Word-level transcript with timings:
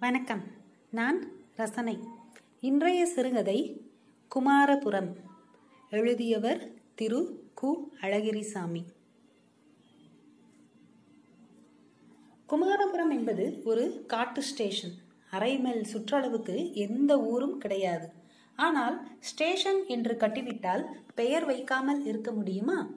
வணக்கம். 0.00 0.42
நான் 0.90 1.32
ரசனை. 1.56 1.98
இன்றைய 2.60 3.06
சிறுகதை 3.06 3.90
குமாரபுரம். 4.34 5.12
எழுதியவர் 5.90 6.70
திரு. 6.94 7.48
கு. 7.62 7.74
அழகிரிசாமி. 8.00 8.84
குமாரபுரம் 12.48 13.10
என்பது 13.10 13.60
ஒரு 13.64 14.04
காட்டு 14.06 14.42
ஸ்டேஷன். 14.42 14.92
அரை 15.30 15.58
மைல் 15.58 15.86
சுற்றளவுக்கு 15.92 16.72
எந்த 16.72 17.20
ஊரும் 17.20 17.58
கிடையாது. 17.58 18.12
ஆனால் 18.56 19.08
ஸ்டேஷன் 19.20 19.86
என்று 19.86 20.14
கட்டிவிட்டால் 20.14 20.84
பெயர் 21.14 21.44
வைக்காமல் 21.44 22.04
இருக்க 22.04 22.32
முடியுமா? 22.32 22.90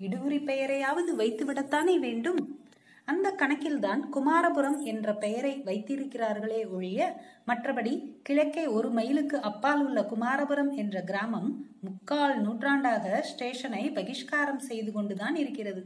இடுகுறி 0.00 0.44
பெயரையாவது 0.44 1.16
வைத்துவிடத்தானே 1.18 1.98
வேண்டும்? 1.98 2.51
அந்த 3.04 3.34
கணக்கில்தான் 3.38 4.02
குமாரபுரம் 4.12 4.82
என்ற 4.82 5.14
பெயரை 5.14 5.62
வைத்திருக்கிறார்களே 5.64 6.70
ஒழிய 6.70 7.00
மற்றபடி 7.46 7.92
கிழக்கே 8.22 8.66
ஒரு 8.66 8.90
மைலுக்கு 8.90 9.40
அப்பால் 9.40 9.82
உள்ள 9.86 10.00
குமாரபுரம் 10.02 10.70
என்ற 10.74 11.02
கிராமம் 11.02 11.48
முக்கால் 11.80 12.36
நூற்றாண்டாக 12.40 13.20
ஸ்டேஷனை 13.20 13.90
பகிஷ்காரம் 13.90 14.62
செய்து 14.68 14.92
கொண்டுதான் 14.92 15.34
இருக்கிறது. 15.34 15.82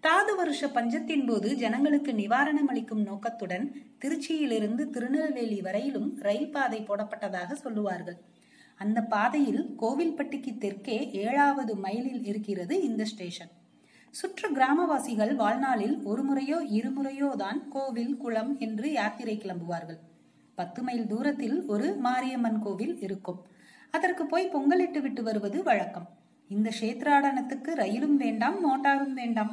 தாது 0.00 0.36
வருஷ 0.36 0.68
பஞ்சத்தின் 0.68 1.26
போது 1.26 1.56
ஜனங்களுக்கு 1.56 2.12
நிவாரணம் 2.12 2.68
அளிக்கும் 2.68 3.02
நோக்கத்துடன் 3.02 3.66
திருச்சியிலிருந்து 4.04 4.90
திருநெல்வேலி 4.90 5.60
வரையிலும் 5.60 6.08
ரயில் 6.18 6.50
பாதை 6.50 6.80
போடப்பட்டதாக 6.80 7.52
சொல்லுவார்கள். 7.52 8.18
அந்த 8.76 9.00
பாதையில் 9.00 9.76
கோவில்பட்டிக்கு 9.80 10.58
தெற்கே 10.58 11.10
ஏழாவது 11.10 11.76
மைலில் 11.76 12.24
இருக்கிறது 12.24 12.82
இந்த 12.82 13.04
ஸ்டேஷன். 13.04 13.52
சுற்று 14.18 14.48
கிராமவாசிகள் 14.56 15.32
வாழ்நாளில் 15.40 15.94
ஒரு 16.10 16.22
முறையோ 16.26 16.58
இருமுறையோ 16.78 17.28
தான் 17.40 17.60
கோவில் 17.68 18.12
குளம் 18.16 18.52
என்று 18.64 18.86
யாத்திரை 18.92 19.34
கிளம்புவார்கள். 19.38 19.98
பத்து 20.58 20.80
மைல் 20.86 21.06
தூரத்தில் 21.12 21.56
ஒரு 21.66 21.86
மாரியம்மன் 22.04 22.60
கோவில் 22.64 22.94
இருக்கும். 23.06 23.40
அதற்கு 23.94 24.24
போய் 24.32 24.52
பொங்கலிட்டு 24.52 25.00
விட்டு 25.04 25.22
வருவது 25.28 25.58
வழக்கம். 25.62 26.06
இந்த 26.50 26.68
கஷேத்ராடனத்துக்கு 26.76 27.72
ரயிலும் 27.82 28.16
வேண்டாம் 28.16 28.58
மோட்டாரும் 28.66 29.16
வேண்டாம். 29.20 29.52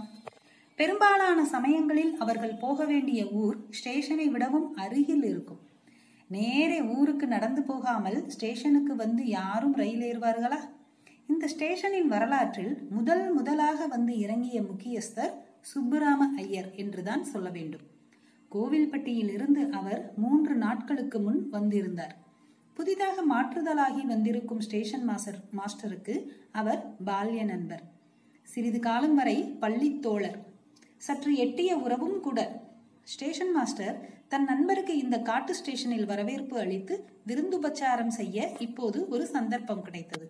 பெரும்பாலான 0.80 1.39
சமயங்களில் 1.55 2.14
அவர்கள் 2.25 2.55
போக 2.66 2.86
வேண்டிய 2.91 3.23
ஊர் 3.41 3.58
ஸ்டேஷனை 3.80 4.27
விடவும் 4.36 4.69
அருகில் 4.83 5.25
இருக்கும். 5.31 5.61
நேரே 6.30 6.80
ஊருக்கு 6.97 7.25
நடந்து 7.36 7.64
போகாமல் 7.71 8.19
ஸ்டேஷனுக்கு 8.36 8.95
வந்து 9.03 9.25
யாரும் 9.39 9.75
ரயில் 9.81 10.05
ஏறுவார்களா? 10.11 10.61
இந்த 11.31 11.47
ஸ்டேஷனின் 11.47 12.07
வரலாற்றில் 12.07 12.73
முதல் 12.89 13.33
முதலாக 13.33 13.87
வந்து 13.87 14.17
இறங்கிய 14.17 14.61
முக்கியஸ்தர் 14.61 15.33
சுப்புராம 15.71 16.21
ஐயர் 16.35 16.69
என்றுதான் 16.75 17.23
சொல்ல 17.23 17.49
வேண்டும். 17.49 17.85
கோவில்பட்டியில் 18.51 19.31
இருந்து 19.33 19.61
அவர் 19.71 20.02
மூன்று 20.15 20.53
நாட்களுக்கு 20.55 21.19
முன் 21.19 21.49
வந்திருந்தார். 21.49 22.15
புதிதாக 22.77 23.23
மாற்றுதலாகி 23.33 24.03
வந்திருக்கும் 24.05 24.59
ஸ்டேஷன் 24.59 25.03
மாஸ்டர் 25.03 25.39
மாஸ்டருக்கு 25.59 26.15
அவர் 26.52 26.81
பால்ய 27.05 27.43
நண்பர். 27.43 27.83
சிறிது 28.47 28.79
காலம் 28.79 29.15
வரை 29.15 29.37
பள்ளி 29.63 29.99
தோழர். 29.99 30.39
சற்று 30.97 31.33
எட்டிய 31.35 31.71
உறவும் 31.77 32.19
கூட. 32.19 32.39
ஸ்டேஷன் 33.03 33.52
மாஸ்டர் 33.52 33.95
தன் 34.27 34.43
நண்பருக்கு 34.43 34.95
இந்த 34.97 35.19
காட்டு 35.21 35.55
ஸ்டேஷனில் 35.55 36.05
வரவேற்பு 36.05 36.57
அளித்து 36.59 36.97
விருந்துபச்சாரம் 37.27 38.13
செய்ய 38.19 38.49
இப்போது 38.59 38.99
ஒரு 39.07 39.25
சந்தர்ப்பம் 39.35 39.81
கிடைத்தது. 39.81 40.27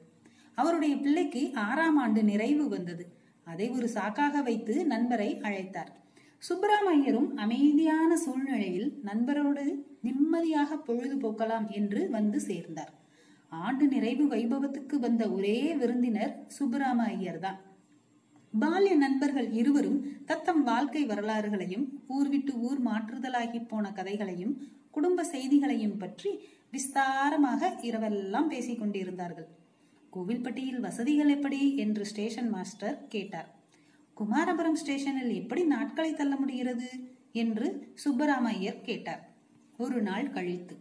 அவருடைய 0.61 0.93
பிள்ளைக்கு 1.03 1.43
ஆறாம் 1.67 1.99
ஆண்டு 2.03 2.21
நிறைவு 2.31 2.65
வந்தது. 2.75 3.05
அதை 3.47 3.67
ஒரு 3.77 3.87
சாக்காக 3.97 4.43
வைத்து 4.47 4.73
நண்பரை 4.93 5.29
அழைத்தார். 5.47 5.91
சுப்பராமையரும் 6.43 7.29
அமைதியான 7.43 8.11
சூழ்நிலையில் 8.23 8.89
நண்பரோடு 9.09 9.65
நிம்மதியாக 10.07 10.77
பொழுது 10.87 11.15
போக்கலாம் 11.23 11.67
என்று 11.79 12.01
வந்து 12.17 12.39
சேர்ந்தார். 12.49 12.93
ஆண்டு 13.51 13.85
நிறைவு 13.93 14.25
வைபவத்துக்கு 14.33 14.95
வந்த 15.05 15.23
ஒரே 15.35 15.57
விருந்தினர் 15.79 16.33
சுப்பிராம 16.57 16.99
ஐயர் 17.13 17.41
தான் 17.45 17.59
பால்ய 18.53 18.93
நண்பர்கள் 19.03 19.49
இருவரும் 19.59 19.99
தத்தம் 20.29 20.61
வாழ்க்கை 20.69 21.03
வரலாறுகளையும் 21.11 21.85
ஊர் 22.15 22.29
விட்டு 22.33 22.53
ஊர் 22.67 22.79
மாற்றுதலாகி 22.87 23.59
போன 23.71 23.91
கதைகளையும் 23.97 24.53
குடும்ப 24.95 25.25
செய்திகளையும் 25.33 25.97
பற்றி 25.97 26.31
விஸ்தாரமாக 26.73 27.71
இரவெல்லாம் 27.89 28.51
பேசிக் 28.53 28.81
கொண்டிருந்தார்கள். 28.81 29.49
கோவில்பட்டியில் 30.15 30.79
வசதிகள் 30.79 31.29
எப்படி 31.29 31.75
என்று 31.75 32.05
ஸ்டேஷன் 32.05 32.49
மாஸ்டர் 32.49 33.07
கேட்டார். 33.07 33.55
குமாரபுரம் 34.17 34.73
ஸ்டேஷனில் 34.73 35.33
எப்படி 35.33 35.63
நாட்களை 35.63 36.13
தள்ள 36.13 36.35
முடிகிறது 36.35 36.89
என்று 37.31 37.93
சுப்பராமையர் 38.05 38.81
கேட்டார். 38.81 39.33
ஒரு 39.77 40.01
நாள் 40.01 40.29
கழித்து. 40.29 40.75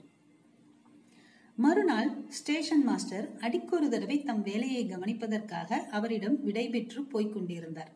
மறுநாள் 1.56 2.24
ஸ்டேஷன் 2.28 2.84
மாஸ்டர் 2.84 3.38
அடிக்கொரு 3.38 3.88
தடவை 3.88 4.22
தம் 4.22 4.42
வேலையை 4.42 4.86
கவனிப்பதற்காக 4.86 5.74
அவரிடம் 5.74 6.44
விடைபெற்று 6.44 7.02
போய்க் 7.02 7.32
கொண்டிருந்தார். 7.32 7.90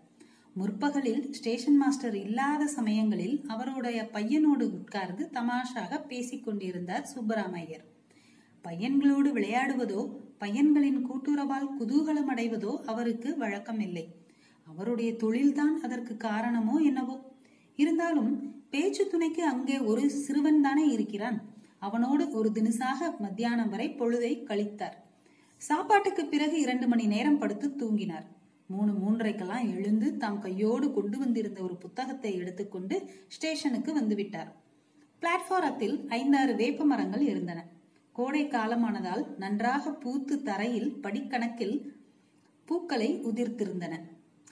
முற்பகலில் 0.55 1.33
ஸ்டேஷன் 1.33 1.77
மாஸ்டர் 1.77 2.17
இல்லாத 2.17 2.67
சமயங்களில் 2.67 3.45
அவருடைய 3.47 4.11
பையனோடு 4.13 4.63
உட்கார்ந்து 4.63 5.31
தமாஷாக 5.33 6.07
பேசிக் 6.07 6.45
கொண்டிருந்தார் 6.45 7.09
சுப்பராமையர். 7.15 7.85
பையன்களோடு 8.65 9.31
விளையாடுவதோ 9.33 10.24
பையன்களின் 10.41 11.01
கூட்டுறவால் 11.07 11.69
குதூகலம் 11.79 12.31
அடைவதோ 12.35 12.81
அவருக்கு 12.85 13.37
வழக்கமில்லை. 13.39 14.05
அவருடைய 14.65 15.13
தொழில்தான் 15.13 15.81
அதற்கு 15.83 16.17
காரணமோ 16.17 16.79
என்னவோ? 16.79 17.33
இருந்தாலும் 17.77 18.61
பேச்சு 18.71 19.09
துணைக்கு 19.09 19.45
அங்கே 19.45 19.79
ஒரு 19.79 20.11
சிறுவன் 20.11 20.61
தானே 20.61 20.87
இருக்கிறான். 20.87 21.43
அவனோடு 21.79 22.31
ஒரு 22.31 22.51
தினசாக 22.55 23.19
மத்தியானம் 23.19 23.69
வரை 23.69 23.89
பொழுதை 23.91 24.33
கழித்தார். 24.45 24.97
சாப்பாட்டுக்கு 25.57 26.27
பிறகு 26.27 26.61
இரண்டு 26.61 26.87
மணி 26.89 27.07
நேரம் 27.07 27.39
படுத்து 27.39 27.69
தூங்கினார். 27.69 28.27
மூணு 28.67 28.93
மூன்றைக்கெல்லாம் 28.93 29.77
எழுந்து 29.77 30.17
தாம் 30.17 30.39
கையோடு 30.39 30.93
கொண்டு 30.93 31.19
வந்திருந்த 31.19 31.63
ஒரு 31.63 31.77
புத்தகத்தை 31.77 32.35
எடுத்துக்கொண்டு 32.35 33.11
ஸ்டேஷனுக்கு 33.29 34.01
வந்துவிட்டார். 34.01 34.51
பிளாட்ஃபாரத்தில் 35.23 36.07
ஐந்தாறு 36.09 36.55
வேப்ப 36.55 36.85
மரங்கள் 36.85 37.21
இருந்தன. 37.21 37.61
கோடை 38.17 38.43
காலமானதால் 38.49 39.25
நன்றாக 39.37 39.93
பூத்து 39.93 40.43
தரையில் 40.43 40.91
படிக்கணக்கில் 41.03 41.77
பூக்களை 42.69 43.09
உதிர்த்திருந்தன. 43.25 43.95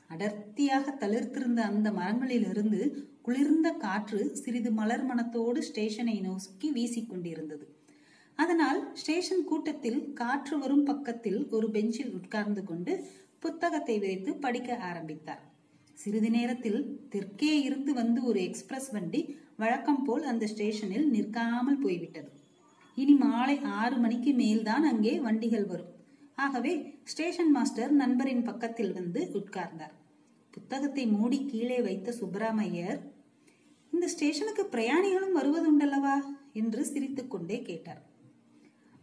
அடர்த்தியாக 0.09 0.95
தளிர்த்திருந்த 1.03 1.61
அந்த 1.63 1.91
மரங்களிலிருந்து 1.91 2.81
குளிர்ந்த 3.23 3.69
காற்று 3.85 4.21
சிறிது 4.35 4.71
மலர் 4.71 5.05
மனத்தோடு 5.05 5.63
ஸ்டேஷனை 5.63 6.17
நோக்கி 6.21 6.69
வீசிக்கொண்டிருந்தது 6.73 7.67
அதனால் 8.39 8.81
ஸ்டேஷன் 8.95 9.45
கூட்டத்தில் 9.45 10.13
காற்று 10.13 10.59
வரும் 10.59 10.85
பக்கத்தில் 10.85 11.41
ஒரு 11.51 11.71
பெஞ்சில் 11.71 12.13
உட்கார்ந்து 12.13 12.65
கொண்டு 12.65 12.93
புத்தகத்தை 13.39 13.97
வைத்து 13.99 14.31
படிக்க 14.37 14.77
ஆரம்பித்தார். 14.91 15.43
சிறிது 15.95 16.31
நேரத்தில் 16.31 16.81
தெற்கே 17.09 17.55
இருந்து 17.63 17.93
வந்து 17.95 18.21
ஒரு 18.25 18.41
எக்ஸ்பிரஸ் 18.49 18.91
வண்டி 18.91 19.21
வழக்கம் 19.57 20.05
போல் 20.05 20.25
அந்த 20.25 20.47
ஸ்டேஷனில் 20.47 21.09
நிற்காமல் 21.09 21.83
போய்விட்டது. 21.85 22.31
இனி 22.95 23.15
மாலை 23.15 23.61
ஆறு 23.61 23.97
மணிக்கு 23.97 24.33
மேல்தான் 24.33 24.83
அங்கே 24.83 25.21
வண்டிகள் 25.21 25.65
வரும். 25.65 25.93
ஆகவே 26.35 27.01
ஸ்டேஷன் 27.05 27.51
மாஸ்டர் 27.51 27.93
நண்பரின் 27.93 28.43
பக்கத்தில் 28.43 28.93
வந்து 28.93 29.31
உட்கார்ந்தார். 29.35 29.97
புத்தகத்தை 30.51 31.07
மூடி 31.07 31.47
கீழே 31.47 31.81
வைத்த 31.81 32.15
சுப்பிராமையர் 32.21 33.01
இந்த 33.91 34.09
ஸ்டேஷனுக்கு 34.09 34.69
பிரயாணிகளும் 34.71 35.37
வருவதுண்டல்லவா? 35.37 36.25
என்று 36.53 36.85
சிரித்துக்கொண்டே 36.85 37.63
கேட்டார். 37.63 38.03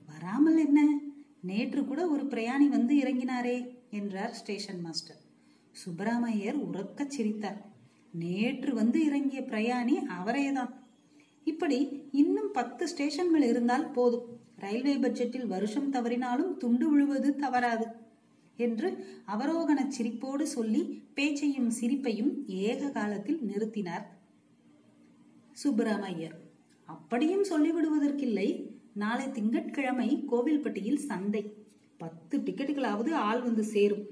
வராமல் 0.05 0.57
என்ன? 0.57 0.99
நேற்று 1.41 1.85
கூட 1.85 2.07
ஒரு 2.07 2.23
பிரயாணி 2.23 2.67
வந்து 2.67 2.95
இறங்கினாரே 2.97 3.57
என்றார் 3.89 4.33
ஸ்டேஷன் 4.33 4.81
மாஸ்டர். 4.81 5.21
சுப்பிராமையர் 5.71 6.57
உறக்கச் 6.57 7.09
சிரித்தார். 7.09 7.65
நேற்று 8.11 8.73
வந்து 8.73 9.05
இறங்கிய 9.05 9.41
பிரயாணி 9.41 9.95
அவரேதான். 10.23 10.73
இப்படி 11.51 11.79
இன்னும் 12.11 12.51
பத்து 12.51 12.87
ஸ்டேஷன்கள் 12.87 13.45
இருந்தால் 13.51 13.91
போதும். 13.91 14.27
ரயில்வே 14.55 14.95
பட்ஜெட்டில் 14.95 15.47
வருஷம் 15.47 15.91
தவறினாலும் 15.93 16.57
துண்டு 16.57 16.89
விழுவது 16.89 17.35
தவறாது 17.35 17.87
என்று 18.57 18.89
அவரோகண 19.35 19.79
சிரிப்போடு 19.97 20.45
சொல்லி 20.55 20.81
பேச்சையும் 21.13 21.69
சிரிப்பையும் 21.81 22.31
ஏக 22.63 22.89
காலத்தில் 22.89 23.41
நிறுத்தினார் 23.49 24.05
சுப்பிரமணியர். 25.51 26.35
அப்படியும் 26.85 27.45
சொல்லிவிடுவதற்கில்லை. 27.51 28.49
நாளை 28.93 29.25
திங்கட்கிழமை 29.31 30.09
கோவில்பட்டியில் 30.31 31.05
சந்தை. 31.09 31.43
பத்து 31.97 32.35
டிக்கெட்டுகளாவது 32.37 33.11
ஆள் 33.11 33.41
வந்து 33.41 33.63
சேரும். 33.63 34.05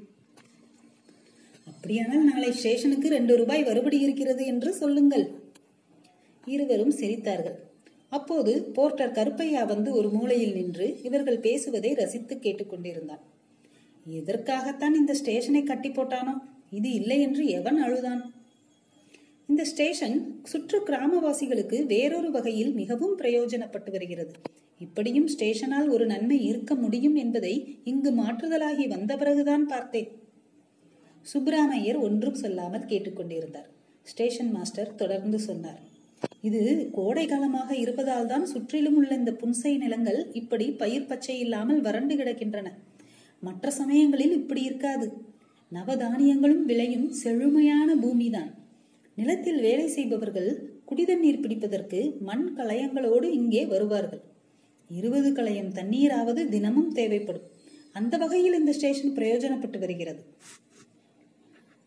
அப்படியானால் 1.67 2.27
நாளை 2.29 2.49
ஸ்டேஷனுக்கு 2.51 3.07
ரெண்டு 3.09 3.33
ரூபாய் 3.37 3.63
வருபடி 3.63 3.97
இருக்கிறது 3.99 4.45
என்று 4.45 4.73
சொல்லுங்கள். 4.73 5.25
இருவரும் 6.55 6.93
சிரித்தார்கள். 6.99 7.57
அப்போது 8.17 8.51
போர்ட்டர் 8.75 9.15
கருப்பையா 9.17 9.61
வந்து 9.73 9.89
ஒரு 9.93 10.09
மூலையில் 10.09 10.53
நின்று 10.53 10.87
இவர்கள் 11.03 11.39
பேசுவதை 11.39 11.91
ரசித்து 11.93 12.35
கேட்டுக்கொண்டிருந்தான் 12.35 13.23
எதற்காகத்தான் 14.05 14.95
இந்த 14.99 15.13
ஸ்டேஷனை 15.13 15.63
கட்டி 15.63 15.89
போட்டானோ? 15.89 16.35
இது 16.77 16.89
இல்லை 16.91 17.17
என்று 17.21 17.43
எவன் 17.59 17.79
அழுதான்? 17.85 18.21
இந்த 19.49 19.63
ஸ்டேஷன் 19.65 20.15
சுற்று 20.43 20.77
கிராமவாசிகளுக்கு 20.87 21.77
வேறொரு 21.85 22.29
வகையில் 22.31 22.71
மிகவும் 22.73 23.17
பிரயோஜனப்பட்டு 23.19 23.91
வருகிறது. 23.91 24.33
இப்படியும் 24.81 25.27
ஸ்டேஷனால் 25.27 25.87
ஒரு 25.89 26.05
நன்மை 26.05 26.37
இருக்க 26.45 26.71
முடியும் 26.75 27.15
என்பதை 27.15 27.53
இங்கு 27.83 28.11
மாற்றுதலாகி 28.21 28.85
வந்த 28.87 29.11
பிறகுதான் 29.17 29.65
பார்த்தேன். 29.65 30.09
சுப்பிராமையர் 31.33 31.99
ஒன்றும் 32.07 32.41
சொல்லாமல் 32.43 32.89
கேட்டுக்கொண்டிருந்தார் 32.91 33.69
ஸ்டேஷன் 34.03 34.51
மாஸ்டர் 34.51 34.95
தொடர்ந்து 34.95 35.39
சொன்னார். 35.39 35.81
இது 36.47 36.61
கோடை 36.97 37.25
காலமாக 37.25 37.69
இருப்பதால் 37.83 38.29
தான் 38.31 38.45
சுற்றிலும் 38.51 38.97
உள்ள 38.99 39.11
இந்த 39.21 39.31
புன்சை 39.41 39.73
நிலங்கள் 39.83 40.19
இப்படி 40.41 40.65
பயிர் 40.81 41.09
பச்சை 41.09 41.37
இல்லாமல் 41.45 41.81
வறண்டு 41.87 42.15
கிடக்கின்றன. 42.15 42.67
மற்ற 43.43 43.71
சமயங்களில் 43.79 44.35
இப்படி 44.39 44.61
இருக்காது. 44.69 45.07
நவதானியங்களும் 45.71 46.63
விளையும் 46.69 47.09
செழுமையான 47.23 47.89
பூமிதான். 48.03 48.51
நிலத்தில் 49.17 49.59
வேலை 49.65 49.87
செய்பவர்கள் 49.97 50.49
குடிதண்ணீர் 50.89 51.43
பிடிப்பதற்கு 51.43 51.99
மண் 52.27 52.47
கலயங்களோடு 52.57 53.27
இங்கே 53.39 53.63
வருவார்கள். 53.73 54.23
இருபது 54.89 55.29
கலயம் 55.37 55.71
தண்ணீராவது 55.79 56.41
தினமும் 56.53 56.91
தேவைப்படும். 56.99 57.47
அந்த 57.99 58.15
வகையில் 58.23 58.59
இந்த 58.59 58.71
ஸ்டேஷன் 58.77 59.15
பிரயோஜனப்பட்டு 59.17 59.77
வருகிறது. 59.83 60.21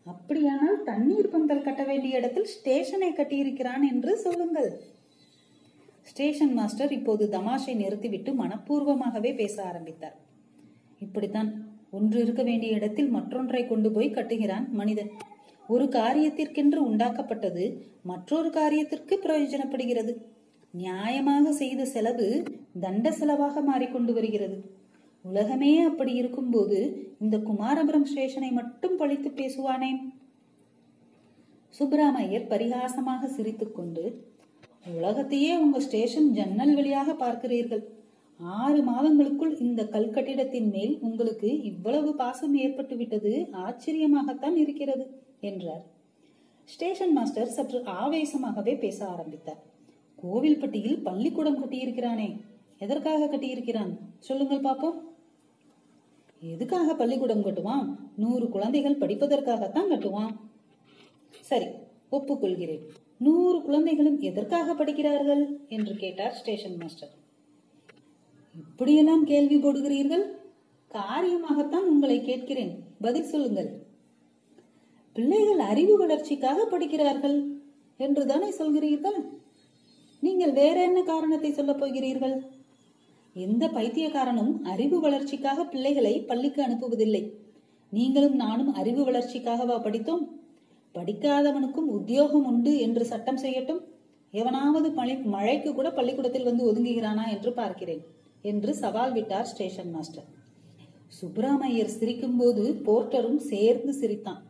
அப்படியானால் 0.05 0.83
தண்ணீர் 0.83 1.29
பந்தல் 1.29 1.63
கட்ட 1.63 1.83
வேண்டிய 1.83 2.17
இடத்தில் 2.17 2.45
ஸ்டேஷனை 2.45 3.09
கட்டியிருக்கிறான் 3.13 3.81
என்று 3.81 4.17
சொல்லுங்கள். 4.17 4.71
ஸ்டேஷன் 6.01 6.53
மாஸ்டர் 6.53 6.91
இப்போது 6.91 7.25
தமாஷை 7.27 7.75
நிறுத்திவிட்டு 7.75 8.31
மனப்பூர்வமாகவே 8.33 9.35
பேச 9.35 9.63
ஆரம்பித்தார். 9.63 10.15
இப்படித்தான் 10.99 11.69
ஒன்று 11.89 12.21
இருக்க 12.21 12.43
வேண்டிய 12.43 12.73
இடத்தில் 12.73 13.09
மற்றொன்றை 13.09 13.67
கொண்டு 13.67 13.91
போய் 13.91 14.09
கட்டுகிறான் 14.09 14.69
மனிதன். 14.69 15.11
ஒரு 15.67 15.85
காரியத்திற்கென்று 15.85 16.79
உண்டாக்கப்பட்டது 16.89 17.77
மற்றொரு 18.01 18.49
காரியத்திற்கு 18.49 19.15
பிரயோஜனப்படுகிறது. 19.25 20.13
நியாயமாக 20.73 21.49
செய்த 21.49 21.85
செலவு 21.85 22.43
தண்ட 22.79 23.09
செலவாக 23.09 23.61
மாறிக்கொண்டு 23.61 24.13
வருகிறது. 24.13 24.79
உலகமே 25.25 25.71
அப்படி 25.89 26.13
இருக்கும்போது 26.13 26.79
இந்த 27.23 27.37
குமாரபுரம் 27.49 28.09
ஸ்டேஷனை 28.11 28.49
மட்டும் 28.51 28.97
பழித்து 29.01 29.29
பேசுவானேன் 29.39 30.01
சுப்பிராமையர் 31.73 32.49
பரிகாசமாக 32.53 33.29
சிரித்துக்கொண்டு 33.35 34.03
உலகத்தையே 34.97 35.51
உங்க 35.63 35.79
ஸ்டேஷன் 35.79 36.29
ஜன்னல் 36.37 36.73
வழியாக 36.77 37.13
பார்க்கிறீர்கள். 37.13 37.83
ஆறு 38.39 38.79
மாதங்களுக்குள் 38.89 39.53
இந்த 39.65 39.81
கல்கட்டிடத்தின் 39.95 40.69
மேல் 40.75 40.93
உங்களுக்கு 41.07 41.49
இவ்வளவு 41.71 42.11
பாசம் 42.21 42.55
ஏற்பட்டு 42.63 42.95
விட்டது 43.01 43.33
ஆச்சரியமாகத்தான் 43.65 44.57
இருக்கிறது 44.63 45.05
என்றார். 45.49 45.83
ஸ்டேஷன் 46.69 47.13
மாஸ்டர் 47.17 47.53
சற்று 47.57 47.79
ஆவேசமாகவே 48.01 48.73
பேச 48.79 48.99
ஆரம்பித்தார். 49.13 49.61
கோவில்பட்டியில் 50.23 50.99
பள்ளிக்கூடம் 51.07 51.61
கட்டியிருக்கிறானே 51.61 52.29
எதற்காக 52.77 53.27
கட்டியிருக்கிறான்? 53.27 53.93
சொல்லுங்கள் 54.27 54.65
பாப்போம். 54.67 54.97
எதுக்காக 56.41 56.95
பள்ளிக்கூடம் 56.95 57.45
கட்டுவான்? 57.45 57.95
நூறு 58.15 58.49
குழந்தைகள் 58.49 58.97
படிப்பதற்காகத்தான் 58.97 59.91
கட்டுவான். 59.91 60.35
சரி 61.41 61.65
ஒப்புக்கொள்கிறேன். 62.11 62.79
நூறு 63.17 63.61
குழந்தைகளும் 63.61 64.19
எதற்காக 64.19 64.73
படிக்கிறார்கள்? 64.73 65.59
என்று 65.67 65.95
கேட்டார் 65.95 66.33
ஸ்டேஷன் 66.33 66.77
மாஸ்டர். 66.79 67.09
இப்படியெல்லாம் 68.55 69.25
கேள்வி 69.25 69.55
போடுகிறீர்கள்? 69.55 70.23
காரியமாகத்தான் 70.91 71.87
உங்களை 71.93 72.21
கேட்கிறேன். 72.21 72.83
பதில் 73.01 73.23
சொல்லுங்கள். 73.23 73.83
பிள்ளைகள் 75.13 75.59
அறிவு 75.59 75.97
வளர்ச்சிக்காக 75.97 76.65
படிக்கிறார்கள் 76.65 77.57
என்று 77.97 78.25
தானே 78.25 78.49
சொல்கிறீர்கள்? 78.49 79.27
நீங்கள் 80.19 80.51
வேற 80.51 80.83
என்ன 80.83 81.03
காரணத்தை 81.03 81.51
சொல்லப் 81.51 81.79
போகிறீர்கள்? 81.79 82.43
எந்த 83.35 83.67
பைத்தியக்காரனும் 83.67 84.61
அறிவு 84.61 84.99
வளர்ச்சிக்காக 84.99 85.63
பிள்ளைகளை 85.63 86.21
பள்ளிக்கு 86.21 86.63
அனுப்புவதில்லை. 86.67 87.31
நீங்களும் 87.89 88.35
நானும் 88.35 88.73
அறிவு 88.73 89.11
வளர்ச்சிக்காகவா 89.11 89.81
படித்தோம்? 89.81 90.39
படிக்காதவனுக்கும் 90.95 91.87
உத்தியோகம் 91.87 92.45
உண்டு 92.45 92.79
என்று 92.79 93.05
சட்டம் 93.05 93.37
செய்யட்டும். 93.37 93.81
எவனாவது 94.31 94.91
பழி 94.91 95.15
மழைக்கு 95.15 95.73
கூட 95.73 95.91
பள்ளிக்கூடத்தில் 95.91 96.43
வந்து 96.43 96.73
ஒதுங்குகிறானா 96.73 97.27
என்று 97.29 97.53
பார்க்கிறேன் 97.53 98.03
என்று 98.41 98.73
சவால் 98.73 99.13
விட்டார் 99.13 99.45
ஸ்டேஷன் 99.45 99.91
மாஸ்டர். 99.91 100.27
சுப்பிராமையர் 101.21 101.95
சிரிக்கும் 101.97 102.37
போது 102.37 102.81
போர்ட்டரும் 102.85 103.41
சேர்ந்து 103.51 103.93
சிரித்தான். 103.93 104.41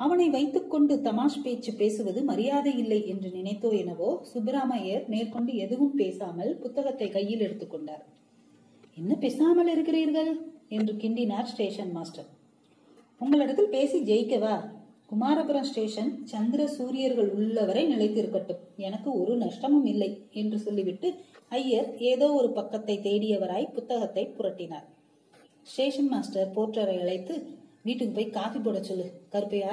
அவனை 0.00 0.26
வைத்துக்கொண்டு 0.30 0.94
தமாஷ் 1.00 1.42
பேச்சு 1.44 1.72
பேசுவது 1.72 2.20
மரியாதை 2.22 2.72
இல்லை 2.78 3.00
என்று 3.06 3.30
நினைத்தோ 3.30 3.70
எனவோ 3.82 4.10
சுப்பிராமையர் 4.30 5.04
மேற்கொண்டு 5.08 5.54
எதுவும் 5.56 5.94
பேசாமல் 5.94 6.52
புத்தகத்தை 6.62 7.08
கையில் 7.08 7.44
எடுத்துக்கொண்டார் 7.46 8.04
என்ன 8.96 9.14
பேசாமல் 9.14 9.70
இருக்கிறீர்கள்? 9.72 10.30
என்று 10.68 10.92
கிண்டினார் 10.94 11.48
ஸ்டேஷன் 11.52 11.92
மாஸ்டர். 11.92 12.28
உங்களிடத்தில் 13.20 13.74
பேசி 13.74 13.98
ஜெயிக்கவா? 14.00 14.54
குமாரபுரம் 15.10 15.68
ஸ்டேஷன் 15.70 16.10
சந்திர 16.24 16.62
சூரியர்கள் 16.66 17.30
உள்ளவரை 17.38 17.82
நிலைத்திருக்கட்டும். 17.92 18.60
எனக்கு 18.86 19.10
ஒரு 19.20 19.34
நஷ்டமும் 19.36 19.86
இல்லை 19.92 20.10
என்று 20.32 20.58
சொல்லிவிட்டு 20.58 21.08
ஐயர் 21.48 21.88
ஏதோ 22.10 22.26
ஒரு 22.32 22.50
பக்கத்தை 22.50 22.96
தேடியவராய் 22.98 23.72
புத்தகத்தை 23.76 24.24
புரட்டினார். 24.38 24.86
ஸ்டேஷன் 25.66 26.10
மாஸ்டர் 26.12 26.54
போற்றரை 26.56 26.96
அழைத்து 27.00 27.34
வீட்டுக்கு 27.84 28.14
போய் 28.14 28.28
காஃபி 28.28 28.58
போட 28.58 28.82
சொல்லு 28.82 29.06
கருப்பையா? 29.32 29.72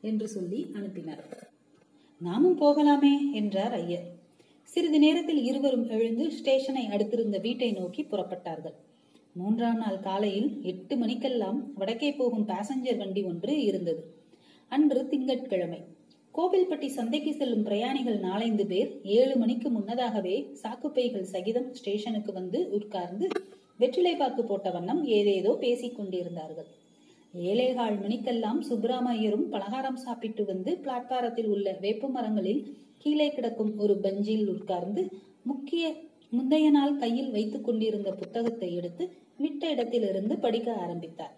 என்று 0.00 0.28
சொல்லி 0.28 0.58
அனுப்பினார். 0.72 1.22
நாமும் 2.20 2.58
போகலாமே 2.60 3.12
என்றார் 3.32 3.72
ஐயர். 3.72 4.06
சிறிது 4.68 4.98
நேரத்தில் 4.98 5.42
இருவரும் 5.42 5.86
எழுந்து 5.88 6.30
ஸ்டேஷனை 6.30 6.86
அடுத்திருந்த 6.86 7.40
வீட்டை 7.40 7.72
நோக்கி 7.72 8.02
புறப்பட்டார்கள். 8.02 8.76
மூன்றாம் 9.32 9.76
நாள் 9.76 9.98
காலையில் 10.00 10.50
எட்டு 10.62 10.96
மணிக்கெல்லாம் 10.96 11.58
வடக்கே 11.74 12.10
போகும் 12.12 12.48
பாசஞ்சர் 12.48 12.96
வண்டி 12.96 13.22
ஒன்று 13.22 13.54
இருந்தது. 13.62 14.02
அன்று 14.72 15.08
திங்கட்கிழமை. 15.08 15.80
கோவில்பட்டி 16.34 16.86
சந்தைக்கு 16.86 17.32
செல்லும் 17.34 17.62
பிரயாணிகள் 17.62 18.18
நாலைந்து 18.18 18.66
பேர் 18.66 18.90
ஏழு 19.02 19.36
மணிக்கு 19.36 19.70
முன்னதாகவே 19.70 20.36
சாக்குப்பைகள் 20.62 21.26
சகிதம் 21.32 21.72
ஸ்டேஷனுக்கு 21.72 22.32
வந்து 22.32 22.60
உட்கார்ந்து 22.70 23.28
வெற்றிலை 23.76 24.14
பாக்கு 24.16 24.44
போட்ட 24.44 24.70
வண்ணம் 24.70 25.02
ஏதேதோ 25.04 25.52
பேசிக் 25.60 25.96
கொண்டிருந்தார்கள் 25.96 26.70
ஏழேகால் 27.34 28.00
மணிக்கெல்லாம் 28.00 28.60
சுப்பிராமையரும் 28.68 29.48
பலகாரம் 29.48 29.96
சாப்பிட்டு 29.96 30.44
வந்து 30.44 30.76
பிளாட்பாரத்தில் 30.76 31.46
உள்ள 31.46 31.76
வேப்ப 31.80 32.08
மரங்களில் 32.08 32.62
கீழே 32.98 33.32
கிடக்கும் 33.32 33.76
ஒரு 33.78 33.96
பெஞ்சில் 33.96 34.48
உட்கார்ந்து 34.48 35.10
முக்கிய 35.42 35.92
முந்தைய 36.30 36.70
நாள் 36.70 36.96
கையில் 36.96 37.30
வைத்துக் 37.30 37.64
கொண்டிருந்த 37.64 38.10
புத்தகத்தை 38.12 38.74
எடுத்து 38.74 39.12
விட்ட 39.36 39.70
இடத்திலிருந்து 39.70 40.38
படிக்க 40.38 40.72
ஆரம்பித்தார். 40.72 41.34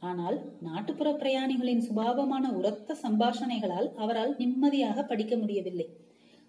ஆனால் 0.00 0.42
நாட்டுப்புற 0.60 1.12
பிரயாணிகளின் 1.12 1.84
சுபாவமான 1.88 2.46
உரத்த 2.52 2.96
சம்பாஷணைகளால் 3.02 3.92
அவரால் 3.94 4.36
நிம்மதியாக 4.38 5.02
படிக்க 5.02 5.36
முடியவில்லை. 5.36 5.88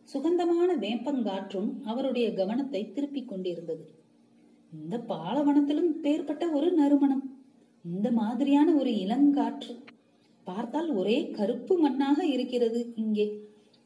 சுகந்தமான 0.04 0.76
வேப்பங்காற்றும் 0.76 1.82
அவருடைய 1.84 2.34
கவனத்தை 2.34 2.92
திருப்பிக் 2.92 3.28
கொண்டிருந்தது. 3.28 3.86
இந்த 4.72 4.98
பாலவனத்திலும் 4.98 5.92
பேர்பட்ட 6.04 6.52
ஒரு 6.52 6.72
நறுமணம். 6.72 7.37
இந்த 7.94 8.12
மாதிரியான 8.12 8.74
ஒரு 8.74 8.92
இளங்காற்று 8.92 9.74
பார்த்தால் 10.44 10.90
ஒரே 10.90 11.18
கருப்பு 11.30 11.74
மண்ணாக 11.84 12.20
இருக்கிறது 12.26 12.80
இங்கே. 12.96 13.28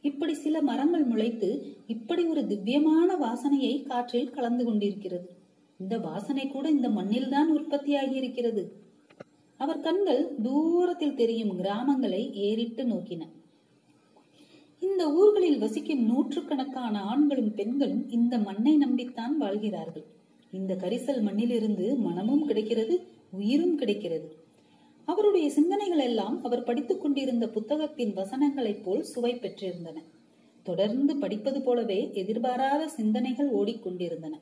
இப்படி 0.01 0.33
சில 0.33 0.61
மரங்கள் 0.61 1.05
முளைத்து 1.05 1.49
இப்படி 1.87 2.23
ஒரு 2.25 2.47
திவ்யமான 2.47 3.09
வாசனையை 3.15 3.73
காற்றில் 3.83 4.29
கலந்து 4.29 4.65
கொண்டிருக்கிறது. 4.65 5.29
இந்த 5.79 5.97
வாசனை 5.97 6.47
கூட 6.47 6.69
இந்த 6.69 6.89
மண்ணில்தான் 6.89 7.49
உற்பத்தியாகி 7.57 8.15
இருக்கிறது. 8.15 8.63
அவர் 9.57 9.79
கண்கள் 9.79 10.35
தூரத்தில் 10.41 11.15
தெரியும் 11.15 11.53
கிராமங்களை 11.59 12.21
ஏறிட்டு 12.47 12.83
நோக்கின. 12.83 13.23
இந்த 14.79 15.13
ஊர்களில் 15.13 15.59
வசிக்கும் 15.59 16.05
நூற்றுக்கணக்கான 16.05 17.01
ஆண்களும் 17.01 17.53
பெண்களும் 17.55 18.03
இந்த 18.09 18.37
மண்ணை 18.37 18.73
நம்பித்தான் 18.77 19.35
வாழ்கிறார்கள். 19.37 20.05
இந்த 20.51 20.75
கரிசல் 20.75 21.21
மண்ணிலிருந்து 21.21 21.95
மனமும் 21.95 22.45
கிடைக்கிறது 22.45 23.01
உயிரும் 23.31 23.75
கிடைக்கிறது. 23.75 24.35
அவருடைய 25.05 25.49
சிந்தனைகள் 25.49 25.99
எல்லாம் 25.99 26.43
அவர் 26.43 26.63
படித்துக் 26.63 27.01
கொண்டிருந்த 27.01 27.49
புத்தகத்தின் 27.49 28.17
வசனங்களைப் 28.17 28.83
போல் 28.83 29.03
சுவை 29.03 29.35
பெற்றிருந்தன. 29.35 29.95
தொடர்ந்து 30.63 31.15
படிப்பது 31.15 31.61
போலவே 31.61 32.09
எதிர்பாராத 32.13 32.87
சிந்தனைகள் 32.87 33.53
ஓடிக்கொண்டிருந்தன. 33.53 34.39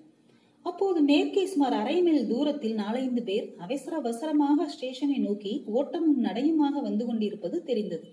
அப்போது 0.62 1.02
மேற்கே 1.02 1.46
சுமார் 1.46 1.74
அரை 1.74 2.02
மைல் 2.02 2.28
தூரத்தில் 2.28 2.74
நாலைந்து 2.74 3.24
பேர் 3.24 3.54
அவசர 3.58 3.98
அவசரமாக 3.98 4.68
ஸ்டேஷனை 4.68 5.18
நோக்கி 5.18 5.64
ஓட்டமும் 5.66 6.24
நடையுமாக 6.24 6.82
வந்து 6.82 7.06
கொண்டிருப்பது 7.06 7.64
தெரிந்தது. 7.64 8.08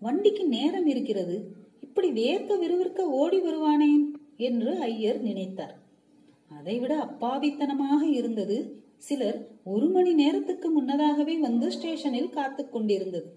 வண்டிக்கு 0.00 0.44
நேரம் 0.44 0.86
இருக்கிறது. 0.86 1.52
இப்படி 1.82 2.10
வேர்க்க 2.10 2.58
விறுவிற்க 2.58 3.10
ஓடி 3.10 3.40
வருவானேன்? 3.40 4.04
என்று 4.36 4.78
ஐயர் 4.78 5.22
நினைத்தார். 5.22 5.81
அதைவிட 6.62 6.94
அப்பாவித்தனமாக 6.96 8.02
இருந்தது. 8.10 8.56
சிலர் 8.96 9.38
ஒரு 9.64 9.86
மணி 9.88 10.12
நேரத்துக்கு 10.14 10.68
முன்னதாகவே 10.70 11.34
வந்து 11.38 11.68
ஸ்டேஷனில் 11.70 12.30
காத்து 12.30 12.68
கொண்டிருந்தது. 12.68 13.28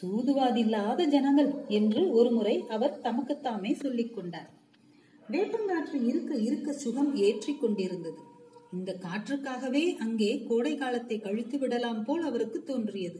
சூதுவாதில்லாத 0.00 1.06
ஜனங்கள் 1.06 1.50
என்று 1.68 2.02
ஒருமுறை 2.10 2.64
அவர் 2.68 3.00
தமக்குத்தாமே 3.02 3.72
சொல்லிக் 3.74 4.14
கொண்டார். 4.14 4.50
வேப்பங்காற்று 5.30 5.98
இருக்க 6.06 6.34
இருக்க 6.38 6.72
சுகம் 6.72 7.16
ஏற்றி 7.16 7.54
கொண்டிருந்தது. 7.54 8.20
இந்த 8.72 8.92
காற்றுக்காகவே 9.04 9.84
அங்கே 9.96 10.30
கோடை 10.48 10.74
காலத்தை 10.74 11.18
கழித்து 11.18 11.58
விடலாம் 11.58 12.04
போல் 12.04 12.22
அவருக்கு 12.22 12.62
தோன்றியது. 12.62 13.18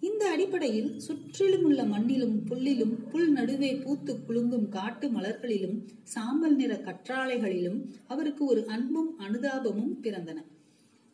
இந்த 0.00 0.30
அடிப்படையில் 0.30 0.98
சுற்றிலும் 0.98 1.64
உள்ள 1.64 1.82
மண்ணிலும் 1.84 2.36
புல்லிலும் 2.48 2.92
புல் 3.10 3.30
நடுவே 3.32 3.70
பூத்து 3.74 4.12
குலுங்கும் 4.28 4.68
காட்டு 4.68 5.08
மலர்களிலும் 5.08 5.76
சாம்பல் 6.04 6.54
நிற 6.54 6.74
கற்றாழைகளிலும் 6.74 7.78
அவருக்கு 8.06 8.44
ஒரு 8.44 8.66
அன்பும் 8.66 9.10
அனுதாபமும் 9.18 9.94
பிறந்தன. 10.02 10.38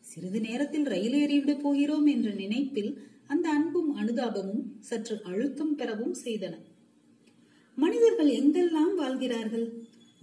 சிறிது 0.01 0.39
நேரத்தில் 0.39 0.83
ரயில் 0.83 1.13
ஏறிவிட 1.13 1.59
போகிறோம் 1.59 2.05
என்ற 2.05 2.31
நினைப்பில் 2.31 2.91
அந்த 3.27 3.49
அன்பும் 3.49 3.97
அனுதாபமும் 3.97 4.63
சற்று 4.79 5.21
அழுத்தம் 5.23 5.75
பெறவும் 5.75 6.15
செய்தன. 6.25 6.53
மனிதர்கள் 7.75 8.27
எங்கெல்லாம் 8.27 8.93
வாழ்கிறார்கள்? 8.95 9.67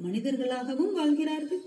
மனிதர்களாகவும் 0.03 0.93
வாழ்கிறார்கள்? 0.93 1.63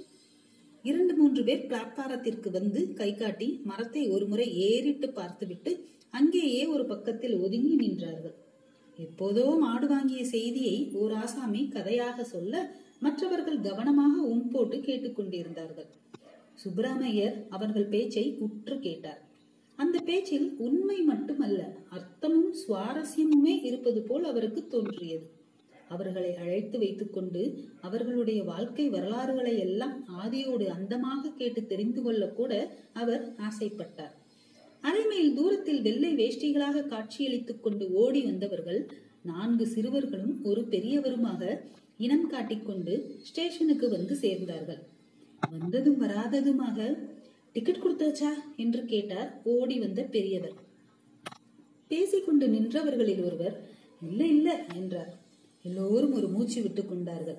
இரண்டு 0.84 1.14
மூன்று 1.16 1.44
பேர் 1.44 1.68
பிளாட்பாரத்திற்கு 1.70 2.50
வந்து 2.52 2.94
கை 2.94 3.16
காட்டி 3.16 3.60
மரத்தை 3.64 4.08
ஒருமுறை 4.08 4.48
ஏறிட்டு 4.56 5.10
பார்த்துவிட்டு 5.10 5.72
அங்கேயே 6.18 6.64
ஒரு 6.74 6.84
பக்கத்தில் 6.92 7.36
ஒதுங்கி 7.46 7.76
நின்றார்கள். 7.84 8.36
எப்போதோ 8.98 9.46
மாடு 9.64 9.88
வாங்கிய 9.94 10.22
செய்தியை 10.36 10.78
ஓர் 11.02 11.14
ஆசாமி 11.22 11.62
கதையாக 11.76 12.24
சொல்ல 12.34 12.54
மற்றவர்கள் 13.06 13.60
கவனமாக 13.68 14.16
உம் 14.32 14.50
போட்டு 14.54 14.78
கேட்டுக்கொண்டிருந்தார்கள் 14.88 15.90
சுப்பிரமணியர் 16.62 17.36
அவர்கள் 17.56 17.92
பேச்சை 17.94 18.26
உற்று 18.46 18.76
கேட்டார். 18.86 19.22
அந்த 19.80 19.98
பேச்சில் 20.10 20.46
உண்மை 20.66 20.98
மட்டுமல்ல 21.10 21.62
அர்த்தமும் 21.98 22.52
சுவாரஸ்யமுமே 22.62 23.56
இருப்பது 23.70 24.02
போல் 24.02 24.28
அவருக்கு 24.32 24.62
தோன்றியது. 24.74 25.28
அவர்களை 25.94 26.32
அழைத்து 26.44 26.78
வைத்துக்கொண்டு 26.84 27.42
அவர்களுடைய 27.88 28.40
வாழ்க்கை 28.52 28.86
வரலாறுகளை 28.96 29.56
எல்லாம் 29.66 29.98
ஆதியோடு 30.22 30.68
அந்தமாக 30.78 31.34
கேட்டு 31.40 31.64
தெரிந்து 31.72 32.02
கொள்ள 32.06 32.24
கூட 32.40 32.54
அவர் 33.02 33.26
ஆசைப்பட்டார். 33.48 34.15
அரைமையில் 34.86 35.34
தூரத்தில் 35.34 35.82
வெள்ளை 35.82 36.16
வேஷ்டிகளாக 36.16 36.88
காட்சியளித்துக் 36.88 37.64
கொண்டு 37.64 37.92
ஓடி 37.92 38.22
வந்தவர்கள் 38.22 38.90
நான்கு 39.24 39.68
சிறுவர்களும் 39.68 40.44
ஒரு 40.44 40.62
பெரியவருமாக 40.62 41.60
இனம் 41.98 42.28
காட்டிக்கொண்டு 42.28 43.20
ஸ்டேஷனுக்கு 43.24 43.90
வந்து 43.90 44.18
சேர்ந்தார்கள். 44.22 44.82
வந்ததும் 45.52 46.02
வராததுமாக 46.02 46.98
டிக்கெட் 47.54 47.84
கொடுத்தாச்சா? 47.84 48.30
என்று 48.56 48.86
கேட்டார் 48.86 49.42
ஓடி 49.44 49.80
வந்த 49.80 50.04
பெரியவர். 50.04 50.54
பேசிக்கொண்டு 51.88 52.48
நின்றவர்களில் 52.48 53.26
ஒருவர் 53.26 53.70
இல்ல 54.02 54.28
இல்ல 54.28 54.66
என்றார். 54.76 55.18
எல்லோரும் 55.64 56.14
ஒரு 56.14 56.28
மூச்சு 56.28 56.62
விட்டுக் 56.62 56.90
கொண்டார்கள். 56.90 57.38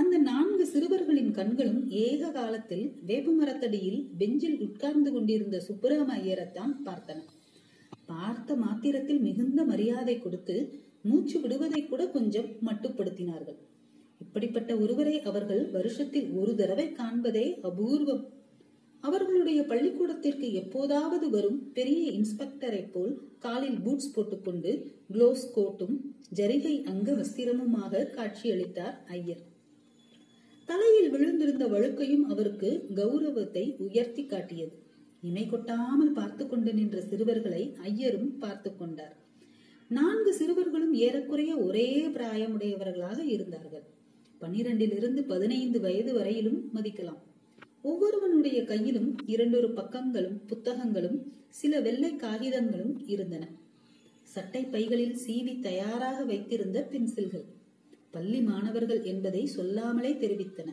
அந்த 0.00 0.16
நான்கு 0.30 0.64
சிறுவர்களின் 0.72 1.32
கண்களும் 1.38 1.80
ஏக 2.02 2.28
காலத்தில் 2.36 2.84
வேப்பமரத்தடியில் 3.08 4.00
பெஞ்சில் 4.20 4.58
உட்கார்ந்து 4.66 5.10
கொண்டிருந்த 5.14 5.56
சுப்பராம 5.68 6.08
ஐயரைத்தான் 6.20 6.74
பார்த்தன. 6.86 7.18
பார்த்த 8.10 8.54
மாத்திரத்தில் 8.62 9.20
மிகுந்த 9.26 9.60
மரியாதை 9.64 10.14
கொடுத்து 10.18 10.56
மூச்சு 11.08 11.36
விடுவதை 11.42 11.80
கூட 11.86 12.02
கொஞ்சம் 12.16 12.48
மட்டுப்படுத்தினார்கள். 12.68 13.58
இப்படிப்பட்ட 14.24 14.70
ஒருவரை 14.84 15.16
அவர்கள் 15.30 15.62
வருஷத்தில் 15.76 16.28
ஒரு 16.40 16.54
தடவை 16.60 16.86
காண்பதே 17.00 17.46
அபூர்வம். 17.68 18.24
அவர்களுடைய 19.04 19.60
பள்ளிக்கூடத்திற்கு 19.70 20.48
எப்போதாவது 20.62 21.26
வரும் 21.36 21.60
பெரிய 21.78 22.02
இன்ஸ்பெக்டரை 22.18 22.82
போல் 22.94 23.14
காலில் 23.44 23.78
பூட்ஸ் 23.84 24.12
போட்டுக்கொண்டு 24.16 24.72
குளோஸ் 25.12 25.46
கோட்டும் 25.56 25.96
ஜரிகை 26.40 26.74
அங்க 26.92 27.10
வஸ்திரமுமாக 27.20 28.08
காட்சியளித்தார் 28.16 28.98
ஐயர். 29.16 29.44
தலையில் 30.70 31.10
விழுந்திருந்த 31.12 31.64
வழுக்கையும் 31.68 32.24
அவருக்கு 32.32 32.68
கௌரவத்தை 32.94 33.76
உயர்த்தி 33.78 34.26
காட்டியது. 34.26 34.74
இமை 35.22 35.46
கொட்டாமல் 35.46 36.12
பார்த்து 36.12 36.44
கொண்டு 36.46 36.74
நின்ற 36.74 37.00
சிறுவர்களை 37.00 37.62
ஐயரும் 37.82 38.38
பார்த்து 38.38 38.76
கொண்டார். 38.76 39.14
நான்கு 39.88 40.34
சிறுவர்களும் 40.34 40.94
ஏறக்குறைய 40.94 41.56
ஒரே 41.56 42.06
பிராயமுடையவர்களாக 42.16 43.18
இருந்தார்கள். 43.24 43.86
பன்னிரண்டிலிருந்து 44.40 45.22
பதினைந்து 45.22 45.80
வயது 45.80 46.12
வரையிலும் 46.14 46.60
மதிக்கலாம். 46.74 47.20
ஒவ்வொருவனுடைய 47.82 48.64
கையிலும் 48.64 49.10
இரண்டொரு 49.26 49.68
பக்கங்களும் 49.68 50.38
புத்தகங்களும் 50.46 51.18
சில 51.48 51.80
வெள்ளை 51.80 52.16
காகிதங்களும் 52.16 52.94
இருந்தன. 53.06 53.44
சட்டை 54.34 54.62
பைகளில் 54.64 55.16
சீவி 55.26 55.60
தயாராக 55.60 56.24
வைத்திருந்த 56.24 56.88
பென்சில்கள். 56.92 57.46
பள்ளி 58.10 58.40
மாணவர்கள் 58.40 59.02
என்பதை 59.02 59.46
சொல்லாமலே 59.46 60.12
தெரிவித்தன. 60.12 60.70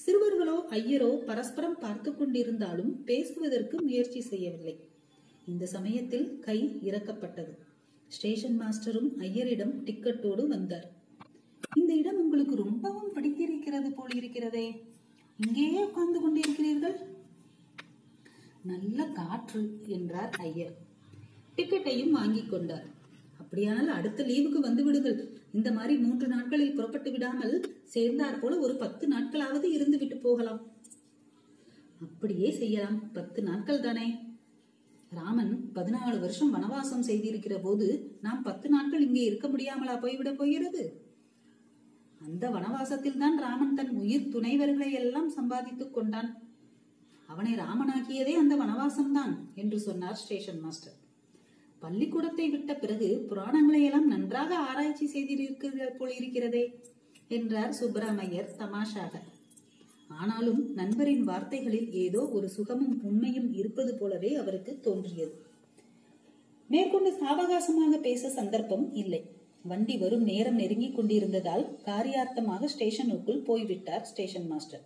சிறுவர்களோ 0.00 0.56
ஐயரோ 0.78 1.10
பரஸ்பரம் 1.26 1.78
பார்த்து 1.78 2.10
கொண்டிருந்தாலும் 2.10 2.92
பேசுவதற்கு 3.04 3.76
முயற்சி 3.82 4.20
செய்யவில்லை. 4.20 4.76
இந்த 5.46 5.66
சமயத்தில் 5.66 6.26
கை 6.38 6.58
இறக்கப்பட்டது. 6.82 7.54
ஸ்டேஷன் 8.08 8.58
மாஸ்டரும் 8.60 9.10
ஐயரிடம் 9.18 9.74
டிக்கெட்டோடு 9.86 10.46
வந்தார். 10.46 10.86
இந்த 11.74 11.92
இடம் 11.94 12.18
உங்களுக்கு 12.20 12.54
ரொம்பவும் 12.56 13.12
பிடித்திருக்கிறது 13.12 13.90
போல் 13.92 14.14
இருக்கிறதே. 14.14 14.66
இங்கேயே 15.38 15.80
உட்கார்ந்து 15.84 16.20
கொண்டிருக்கிறீர்கள்? 16.20 16.96
நல்ல 18.62 19.04
காற்று 19.18 19.62
என்றார் 19.86 20.30
ஐயர். 20.38 20.76
டிக்கெட்டையும் 21.56 22.10
வாங்கி 22.10 22.42
கொண்டார். 22.44 22.86
அப்படியானால் 23.40 23.88
அடுத்த 23.88 24.24
லீவுக்கு 24.24 24.60
வந்து 24.68 24.84
விடுங்கள். 24.84 25.18
இந்த 25.52 25.72
மாதிரி 25.72 25.94
மூன்று 25.98 26.26
நாட்களில் 26.26 26.74
புறப்பட்டு 26.74 27.10
விடாமல் 27.10 27.54
சேர்ந்தார் 27.94 28.40
போல 28.40 28.58
ஒரு 28.58 28.74
பத்து 28.76 29.06
நாட்களாவது 29.08 29.64
இருந்து 29.64 29.98
விட்டு 29.98 30.16
போகலாம். 30.16 30.62
அப்படியே 32.06 32.50
செய்யலாம். 32.50 32.98
பத்து 33.12 33.42
நாட்கள் 33.42 33.80
தானே? 33.80 34.06
ராமன் 35.10 35.52
பதினாலு 35.74 36.16
வருஷம் 36.20 36.54
வனவாசம் 36.54 37.06
செய்திருக்கிற 37.08 37.62
போது 37.62 38.16
நாம் 38.20 38.42
பத்து 38.42 38.68
நாட்கள் 38.68 39.04
இங்கே 39.06 39.24
இருக்க 39.24 39.46
முடியாமலா 39.48 40.00
போய்விட 40.00 40.32
போகிறது? 40.32 40.82
அந்த 42.20 42.44
வனவாசத்தில் 42.50 43.18
தான் 43.18 43.38
ராமன் 43.38 43.74
தன் 43.74 43.94
உயிர் 43.96 44.30
துணைவர்களை 44.34 44.90
எல்லாம் 44.92 45.30
சம்பாதித்துக் 45.30 45.94
கொண்டான். 45.94 46.30
அவனை 47.26 47.54
ராமனாக்கியதே 47.54 48.34
அந்த 48.42 48.54
வனவாசம்தான் 48.56 49.34
என்று 49.54 49.78
சொன்னார் 49.80 50.14
ஸ்டேஷன் 50.14 50.60
மாஸ்டர். 50.60 50.96
பள்ளிக்கூடத்தை 51.82 52.46
விட்ட 52.50 52.72
பிறகு 52.74 53.08
புராணங்களை 53.30 53.80
எல்லாம் 53.88 54.06
நன்றாக 54.06 54.50
ஆராய்ச்சி 54.68 55.06
செய்திருக்கிறீர்கள் 55.06 55.96
போல் 55.98 56.14
இருக்கிறதே 56.18 56.64
என்றார் 57.28 57.72
சுப்பிரமணியர் 57.72 58.54
தமாஷாக. 58.58 59.14
ஆனாலும் 60.10 60.60
நண்பரின் 60.74 61.24
வார்த்தைகளில் 61.24 61.88
ஏதோ 62.04 62.20
ஒரு 62.36 62.48
சுகமும் 62.48 62.96
உண்மையும் 63.02 63.48
இருப்பது 63.52 63.92
போலவே 63.94 64.30
அவருக்கு 64.34 64.72
தோன்றியது. 64.80 65.34
மேற்கொண்டு 66.70 67.10
சாவகாசமாக 67.22 67.94
பேச 68.00 68.28
சந்தர்ப்பம் 68.28 68.86
இல்லை. 68.94 69.22
வண்டி 69.64 69.94
வரும் 69.98 70.24
நேரம் 70.30 70.58
நெருங்கிக் 70.62 70.96
கொண்டிருந்ததால் 70.96 71.64
காரியார்த்தமாக 71.88 72.68
ஸ்டேஷனுக்குள் 72.74 73.44
போய்விட்டார் 73.48 74.04
ஸ்டேஷன் 74.04 74.48
மாஸ்டர். 74.52 74.84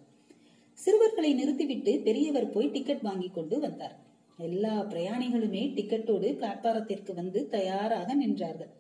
சிறுவர்களை 0.79 1.33
நிறுத்திவிட்டு 1.35 1.93
பெரியவர் 2.07 2.53
போய் 2.55 2.73
டிக்கெட் 2.77 3.07
வாங்கி 3.09 3.29
கொண்டு 3.31 3.57
வந்தார். 3.61 3.97
எல்லா 4.41 4.85
பிரயாணிகளுமே 4.85 5.63
டிக்கெட்டோடு 5.77 6.29
பிளாட்பாரத்திற்கு 6.41 7.15
வந்து 7.15 7.49
தயாராக 7.49 8.27
நின்றார்கள். 8.27 8.73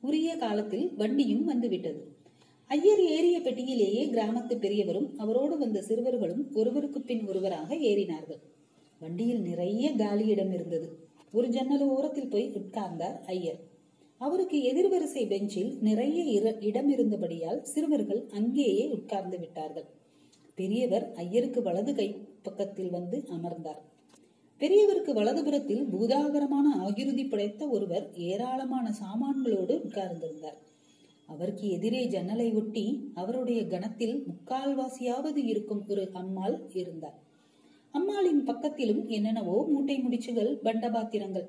உரிய 0.00 0.36
காலத்தில் 0.36 0.94
வண்டியும் 0.96 1.44
வந்துவிட்டது. 1.44 2.16
ஐயர் 2.66 3.00
ஏறிய 3.00 3.40
பெட்டியிலேயே 3.40 4.04
கிராமத்து 4.12 4.54
பெரியவரும் 4.54 5.18
அவரோடு 5.18 5.58
வந்த 5.58 5.82
சிறுவர்களும் 5.82 6.54
ஒருவருக்கு 6.54 7.00
பின் 7.00 7.26
ஒருவராக 7.26 7.74
ஏறினார்கள். 7.74 8.40
வண்டியில் 9.00 9.40
நிறைய 9.40 9.92
காலியிடம் 9.92 10.52
இருந்தது. 10.52 10.98
ஒரு 11.32 11.48
ஜன்னல் 11.48 11.80
ஓரத்தில் 11.80 12.28
போய் 12.28 12.52
உட்கார்ந்தார் 12.54 13.24
ஐயர். 13.26 13.60
அவருக்கு 14.18 14.58
எதிர்வரிசை 14.58 15.26
பெஞ்சில் 15.26 15.78
நிறைய 15.80 16.42
இடம் 16.60 16.90
இருந்தபடியால் 16.90 17.62
சிறுவர்கள் 17.62 18.26
அங்கேயே 18.30 18.88
உட்கார்ந்து 18.88 19.38
விட்டார்கள். 19.38 19.84
பெரியவர் 20.54 21.12
ஐயருக்கு 21.14 21.62
வலது 21.62 21.94
கை 21.94 22.16
பக்கத்தில் 22.42 22.90
வந்து 22.90 23.24
அமர்ந்தார். 23.28 23.82
பெரியவருக்கு 24.62 25.12
வலதுபுறத்தில் 25.12 25.84
பூதாகரமான 25.92 26.66
ஆகிருதி 26.78 27.24
படைத்த 27.24 27.66
ஒருவர் 27.66 28.04
ஏராளமான 28.14 28.92
சாமான்களோடு 29.00 29.74
உட்கார்ந்திருந்தார். 29.86 30.58
அவருக்கு 31.26 31.70
எதிரே 31.70 32.06
ஜன்னலை 32.06 32.52
ஒட்டி 32.52 33.10
அவருடைய 33.14 33.66
கணத்தில் 33.66 34.24
முக்கால்வாசியாவது 34.28 35.36
இருக்கும் 35.36 35.82
ஒரு 35.88 36.10
அம்மாள் 36.12 36.56
இருந்தார். 36.72 37.18
அம்மாளின் 37.90 38.46
பக்கத்திலும் 38.46 39.06
என்னென்னவோ 39.06 39.66
மூட்டை 39.68 39.96
முடிச்சுகள் 39.98 40.52
பண்டபாத்திரங்கள். 40.64 41.48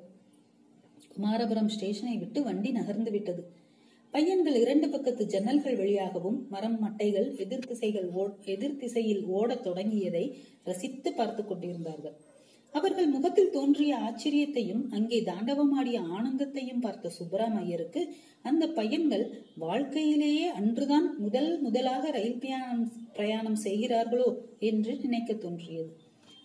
குமாரபுரம் 1.15 1.71
ஸ்டேஷனை 1.75 2.17
விட்டு 2.17 2.43
வண்டி 2.43 2.71
நகர்ந்து 2.71 3.11
விட்டது. 3.11 3.45
பையன்கள் 4.11 4.55
இரண்டு 4.55 4.89
பக்கத்து 4.89 5.25
ஜன்னல்கள் 5.25 5.77
வழியாகவும் 5.77 6.47
மரம் 6.49 6.79
மட்டைகள் 6.83 7.37
எதிர் 7.37 7.67
திசைகள் 7.67 8.11
எதிர் 8.45 8.75
திசையில் 8.75 9.25
ஓடத் 9.25 9.67
தொடங்கியதை 9.67 10.35
ரசித்து 10.63 11.13
பார்த்து 11.13 11.45
கொண்டிருந்தார்கள். 11.45 12.31
அவர்கள் 12.73 13.07
முகத்தில் 13.07 13.49
தோன்றிய 13.49 13.95
ஆச்சரியத்தையும் 13.97 14.83
அங்கே 14.89 15.21
தாண்டவமாடிய 15.21 15.97
ஆனந்தத்தையும் 16.17 16.79
பார்த்த 16.79 17.11
சுப்பராமையருக்கு 17.19 18.01
அந்த 18.41 18.67
பையன்கள் 18.67 19.25
வாழ்க்கையிலேயே 19.55 20.47
அன்றுதான் 20.51 21.07
முதல் 21.17 21.59
முதலாக 21.61 22.11
ரயில் 22.11 22.39
பிரயாணம் 22.39 22.85
பிரயாணம் 23.13 23.55
செய்கிறார்களோ 23.55 24.29
என்று 24.59 24.93
நினைக்க 24.95 25.33
தோன்றியது. 25.33 25.91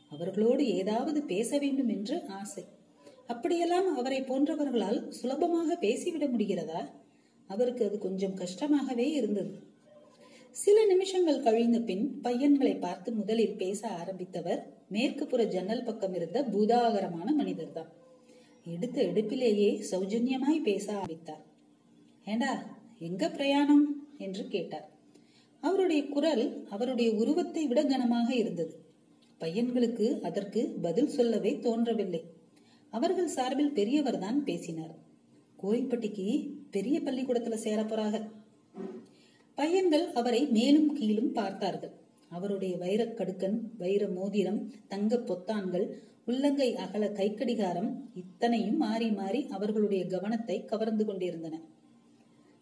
அவர்களோடு 0.09 0.67
ஏதாவது 0.67 1.23
பேச 1.23 1.59
வேண்டும் 1.59 1.89
என்று 1.89 2.17
ஆசை. 2.29 2.65
அப்படியெல்லாம் 3.27 3.97
அவரை 3.97 4.21
போன்றவர்களால் 4.23 5.01
சுலபமாக 5.09 5.77
பேசிவிட 5.81 6.27
முடிகிறதா? 6.27 6.83
அவருக்கு 7.51 7.83
அது 7.85 7.99
கொஞ்சம் 7.99 8.35
கஷ்டமாகவே 8.35 9.07
இருந்தது. 9.11 9.53
சில 10.57 10.85
நிமிஷங்கள் 10.87 11.43
கழிந்த 11.43 11.79
பின் 11.81 12.21
பையன்களை 12.23 12.75
பார்த்து 12.79 13.13
முதலில் 13.13 13.57
பேச 13.57 13.81
ஆரம்பித்தவர் 14.01 14.63
மேற்கு 14.89 15.27
புற 15.27 15.45
ஜன்னல் 15.45 15.83
பக்கம் 15.83 16.15
இருந்த 16.15 16.43
பூதாகரமான 16.53 17.33
மனிதர்தான் 17.35 17.89
எடுத்த 18.65 19.03
எடுப்பிலேயே 19.03 19.85
சௌஜன்யமாய் 19.91 20.63
பேச 20.63 20.93
ஆரம்பித்தார். 20.93 21.45
ஏண்டா 22.25 22.65
எங்க 22.99 23.31
பிரயாணம்? 23.31 23.85
என்று 24.19 24.49
கேட்டார். 24.49 24.89
அவருடைய 25.61 26.07
குரல் 26.07 26.67
அவருடைய 26.71 27.13
உருவத்தை 27.13 27.67
விட 27.67 27.85
கனமாக 27.85 28.35
இருந்தது. 28.35 28.75
பையன்களுக்கு 29.41 30.21
அதற்கு 30.21 30.79
பதில் 30.83 31.09
சொல்லவே 31.09 31.59
தோன்றவில்லை. 31.59 32.23
அவர்கள் 32.91 33.27
சார்பில் 33.27 33.73
பெரியவர் 33.73 34.19
தான் 34.19 34.45
பேசினார். 34.45 34.95
கோயில்பட்டிக்கு 35.63 36.51
பெரிய 36.71 37.01
பள்ளிக்கூடத்துல 37.01 37.59
சேரப்போறாக 37.65 38.31
பையன்கள் 39.55 40.13
அவரை 40.13 40.47
மேலும் 40.47 40.95
கீழும் 40.95 41.33
பார்த்தார்கள். 41.33 41.95
அவருடைய 42.31 42.77
வைரக் 42.77 43.17
கடுக்கன் 43.17 43.61
வைர 43.79 44.09
மோதிரம் 44.09 44.73
தங்க 44.89 45.17
பொத்தான்கள் 45.17 45.87
உள்ளங்கை 46.25 46.77
அகல 46.77 47.07
கைக்கடிகாரம் 47.07 47.91
இத்தனையும் 48.15 48.77
மாறி 48.77 49.11
மாறி 49.11 49.47
அவர்களுடைய 49.47 50.07
கவனத்தை 50.07 50.65
கவர்ந்து 50.65 51.05
கொண்டிருந்தன. 51.05 51.61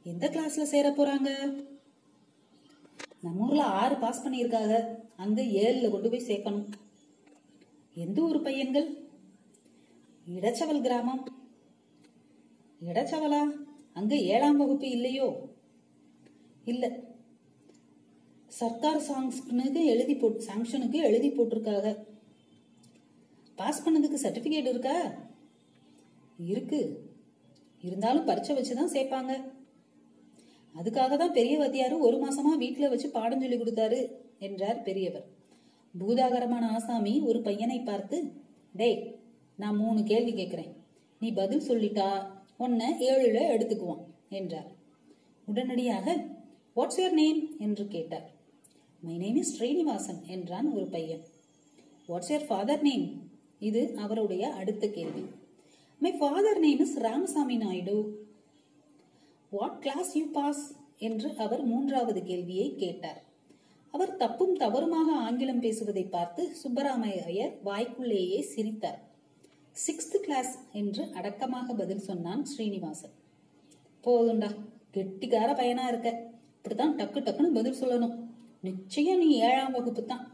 எந்த 0.04 0.28
கிளாஸ்ல 0.28 0.62
சேர 0.62 0.90
போறாங்க? 0.90 1.60
நம்ம 3.20 3.46
ஊர்ல 3.46 3.62
ஆறு 3.64 3.96
பாஸ் 3.96 4.28
பண்ணியிருக்காங்க 4.28 4.98
அங்க 5.16 5.42
ஏழுல 5.42 5.90
கொண்டு 5.90 6.10
போய் 6.10 6.26
சேர்க்கணும். 6.26 6.66
எந்த 7.94 8.22
ஊர் 8.22 8.42
பையன்கள்? 8.42 8.98
இடச்சவல் 10.26 10.80
கிராமம். 10.80 11.24
இடச்சவலா? 12.80 13.42
அங்க 13.92 14.16
ஏழாம் 14.16 14.56
வகுப்பு 14.56 14.90
இல்லையோ? 14.90 15.48
இல்ல. 16.64 17.14
சர்க்கார் 18.58 19.00
சாங்ஸ்னுக்கு 19.08 19.80
எழுதி 19.92 20.14
போட்டு 20.14 20.46
சாங்ஷனுக்கு 20.48 20.98
எழுதி 21.08 21.28
போட்டிருக்காங்க 21.28 21.88
பாஸ் 23.58 23.82
பண்ணதுக்கு 23.84 24.18
சர்டிஃபிகேட் 24.22 24.70
இருக்கா? 24.72 24.96
இருக்கு. 26.52 26.80
இருந்தாலும் 27.86 28.26
பரீட்சை 28.28 28.54
வச்சுதான் 28.56 28.94
சேர்ப்பாங்க. 28.94 29.32
அதுக்காக 30.74 31.16
தான் 31.22 31.34
பெரிய 31.38 31.54
வத்தியார் 31.58 31.94
ஒரு 32.06 32.16
மாசமா 32.18 32.52
வீட்டில் 32.62 32.92
வச்சு 32.92 33.08
பாடம் 33.16 33.42
சொல்லி 33.42 33.58
கொடுத்தாரு 33.58 34.00
என்றார் 34.38 34.80
பெரியவர். 34.82 35.26
பூதாகரமான 35.94 36.64
ஆசாமி 36.76 37.14
ஒரு 37.28 37.38
பையனை 37.48 37.78
பார்த்து 37.80 38.16
டேய் 38.80 38.98
நான் 39.62 39.80
மூணு 39.82 40.00
கேள்வி 40.12 40.32
கேட்குறேன் 40.32 40.72
நீ 41.20 41.28
பதில் 41.40 41.66
சொல்லிட்டா 41.68 42.08
உன்னை 42.64 42.88
ஏழுல 43.10 43.38
எடுத்துக்குவான் 43.54 44.02
என்றார். 44.28 44.70
உடனடியாக 45.48 46.16
வாட்ஸ் 46.76 46.98
யுவர் 47.00 47.18
நேம் 47.20 47.42
என்று 47.58 47.84
கேட்டார். 47.88 48.26
மை 49.06 49.16
நேம் 49.16 49.36
இஸ் 49.36 49.52
ஸ்ரீனிவாசன் 49.54 50.20
என்றான் 50.26 50.68
ஒரு 50.76 50.86
பையன். 50.86 51.24
வாட்ஸ் 52.08 52.30
யர் 52.32 52.46
ஃபாதர் 52.46 52.82
நேம் 52.82 53.04
இது 53.58 53.96
அவருடைய 53.96 54.52
அடுத்த 54.52 54.88
கேள்வி. 54.88 55.24
My 55.98 56.12
father 56.12 56.58
name 56.58 56.78
is 56.78 56.96
Ramasamy 56.98 57.56
Naidu 57.56 58.26
what 59.50 59.78
class 59.80 60.16
you 60.16 60.24
pass 60.32 60.64
என்று 60.98 61.36
அவர் 61.36 61.64
மூன்றாவது 61.64 62.22
கேள்வியை 62.22 62.74
கேட்டார். 62.76 63.24
அவர் 63.90 64.16
தப்பும் 64.16 64.56
தவறுமாக 64.56 65.08
ஆங்கிலம் 65.26 65.60
பேசுவதை 65.60 66.04
பார்த்து 66.04 66.56
சுப்பராமையர் 66.62 67.28
ஐயர் 67.32 67.54
வாய்க்குள்ளேயே 67.64 68.40
சிரித்தார். 68.40 69.00
சிக்ஸ்த் 69.86 70.16
கிளாஸ் 70.16 70.58
என்று 70.72 71.04
அடக்கமாக 71.12 71.74
பதில் 71.74 72.06
சொன்னான் 72.10 72.44
ஸ்ரீனிவாசன். 72.44 73.16
போதுண்டா 74.04 74.50
கெட்டிக்கார 74.94 75.50
பையனா 75.60 75.86
இருக்க. 75.88 76.10
இப்படித்தான் 76.56 76.96
டக்கு 76.96 77.18
டக்குன்னு 77.26 77.58
பதில் 77.58 77.80
சொல்லணும். 77.82 78.14
நிச்சயம் 78.66 79.18
நீ 79.18 79.28
ஏழாம் 79.40 79.72
வகுப்பு 79.72 80.04
தான். 80.04 80.24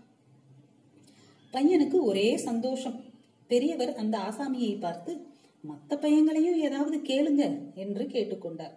பையனுக்கு 1.52 1.98
ஒரே 2.00 2.28
சந்தோஷம். 2.36 2.98
பெரியவர் 3.48 3.96
அந்த 3.96 4.18
ஆசாமியை 4.18 4.74
பார்த்து 4.80 5.12
மத்த 5.68 5.94
பையங்களையும் 5.94 6.60
ஏதாவது 6.66 6.96
கேளுங்க 6.98 7.42
என்று 7.74 8.04
கேட்டுக்கொண்டார். 8.04 8.76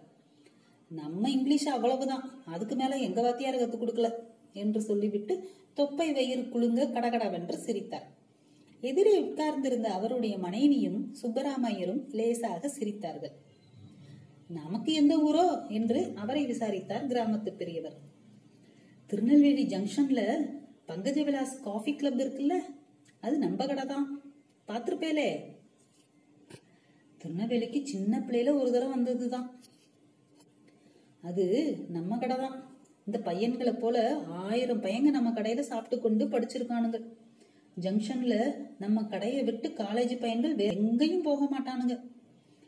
நம்ம 0.90 1.30
இங்கிலீஷ் 1.30 1.68
அவ்வளவுதான். 1.68 2.24
அதுக்கு 2.46 2.74
மேல 2.74 2.96
எங்க 2.96 3.20
வாத்தியார் 3.20 3.54
கத்துக் 3.54 3.82
கொடுக்கல 3.82 4.08
என்று 4.52 4.80
சொல்லிவிட்டு 4.80 5.34
தொப்பை 5.74 6.12
வயிறு 6.12 6.42
குழுங்க 6.42 6.92
கடகடவென்று 6.92 7.56
சிரித்தார். 7.58 8.06
எதிரே 8.80 9.14
உட்கார்ந்திருந்த 9.20 9.88
அவருடைய 9.88 10.38
மனைவியும் 10.38 10.98
சுப்பராமையரும் 11.22 12.02
லேசாக 12.10 12.70
சிரித்தார்கள். 12.78 13.34
நமக்கு 14.48 14.90
எந்த 14.92 15.14
ஊரோ? 15.16 15.70
என்று 15.70 16.00
அவரை 16.14 16.46
விசாரித்தார் 16.46 17.08
கிராமத்து 17.08 17.50
பெரியவர். 17.50 17.96
திருநெல்வேலி 19.06 19.66
ஜங்ஷன்ல 19.66 20.46
பங்கஜ 20.88 21.24
விலாஸ் 21.24 21.62
காஃபி 21.62 21.94
கிளப் 21.94 22.20
இருக்குல்ல? 22.20 22.54
அது 23.20 23.38
நம்ம 23.38 23.66
கடை 23.66 23.84
தான். 23.84 24.22
பார்த்துருப்பேலே. 24.68 25.40
திருநெல்வேலிக்கு 27.18 27.86
சின்ன 27.86 28.18
பிள்ளையில 28.18 28.60
ஒரு 28.60 28.72
தடவை 28.72 28.94
வந்ததுதான். 28.94 29.50
அது 31.22 31.44
நம்ம 31.88 32.18
கடை 32.18 32.36
தான். 32.36 32.74
இந்த 33.06 33.18
பையன்களை 33.18 33.72
போல 33.72 34.16
ஆயிரம் 34.26 34.82
பையங்க 34.82 35.10
நம்ம 35.10 35.30
கடையில 35.30 35.60
சாப்பிட்டு 35.60 36.02
கொண்டு 36.02 36.26
படிச்சிருக்கானுங்க. 36.26 37.00
ஜங்ஷன்ல 37.80 38.54
நம்ம 38.78 39.02
கடையை 39.02 39.42
விட்டு 39.42 39.68
காலேஜ் 39.68 40.20
பையன்கள் 40.20 40.54
வேற 40.54 40.74
எங்கேயும் 40.74 41.22
போக 41.22 41.44
மாட்டானுங்க. 41.44 42.00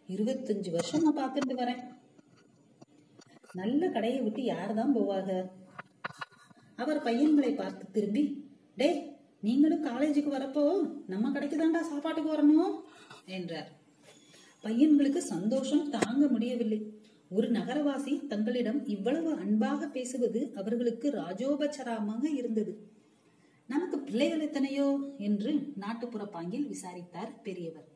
இருபத்தஞ்சு 0.08 0.70
வருஷம் 0.70 1.02
நான் 1.02 1.20
பார்த்துட்டு 1.20 1.54
வரேன். 1.54 1.82
நல்ல 3.52 3.88
கடையை 3.88 4.20
விட்டு 4.20 4.44
யார் 4.44 4.74
தான் 4.74 4.96
போவாங்க? 4.96 5.50
அவர் 6.78 7.02
பையன்களை 7.02 7.54
பார்த்து 7.54 7.90
திரும்பி 7.90 8.46
டே 8.76 9.16
நீங்களும் 9.40 9.84
காலேஜுக்கு 9.84 10.30
வரப்போ 10.30 10.62
நம்ம 11.06 11.30
கடைக்கு 11.30 11.56
தாண்டா 11.56 11.80
சாப்பாட்டுக்கு 11.80 12.30
வரணும்? 12.32 12.74
என்றார். 13.26 13.70
பையன்களுக்கு 14.62 15.18
சந்தோஷம் 15.18 15.90
தாங்க 15.90 16.26
முடியவில்லை. 16.26 16.96
ஒரு 17.30 17.50
நகரவாசி 17.50 18.26
தங்களிடம் 18.26 18.86
இவ்வளவு 18.86 19.34
அன்பாக 19.34 19.86
பேசுவது 19.86 20.52
அவர்களுக்கு 20.54 21.10
ராஜோபச்சரமாக 21.10 22.24
இருந்தது. 22.24 22.72
நமக்கு 23.66 23.98
பிள்ளைகள் 24.00 24.40
எத்தனையோ? 24.40 25.14
என்று 25.18 25.72
நாட்டுப்புற 25.76 26.24
பாங்கில் 26.24 26.66
விசாரித்தார் 26.66 27.40
பெரியவர். 27.42 27.88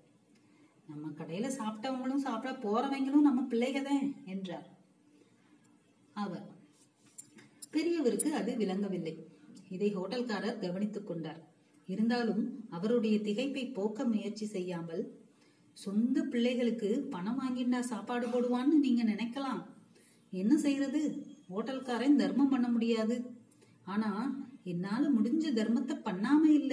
நம்ம 0.87 1.11
கடையில 1.11 1.51
சாப்பிட்டவங்களும் 1.59 2.25
சாப்பிட 2.27 2.53
போறவங்களும் 2.59 3.27
நம்ம 3.29 3.43
பிள்ளைகதான் 3.43 4.25
என்றார். 4.25 4.69
அவர் 6.13 6.52
பெரியவருக்கு 7.75 8.31
அது 8.41 8.53
விளங்கவில்லை. 8.57 9.15
இதை 9.69 9.89
ஹோட்டல்காரர் 9.97 10.61
கவனித்துக் 10.65 11.07
கொண்டார். 11.07 11.41
இருந்தாலும் 11.89 12.43
அவருடைய 12.71 13.17
திகைப்பை 13.19 13.65
போக்க 13.73 14.05
முயற்சி 14.05 14.47
செய்யாமல் 14.47 15.05
சொந்த 15.77 16.23
பிள்ளைகளுக்கு 16.23 16.89
பணம் 17.11 17.39
வாங்கிண்டா 17.41 17.81
சாப்பாடு 17.81 18.27
போடுவான்னு 18.27 18.75
நீங்க 18.87 19.03
நினைக்கலாம். 19.05 19.63
என்ன 20.33 20.53
செய்யறது 20.57 21.01
ஹோட்டல்காரன் 21.51 22.19
தர்மம் 22.23 22.49
பண்ண 22.49 22.69
முடியாது. 22.69 23.17
ஆனா 23.85 24.11
என்னால 24.73 25.03
முடிஞ்ச 25.09 25.47
தர்மத்தை 25.59 25.95
பண்ணாம 26.09 26.43
இல்ல. 26.61 26.73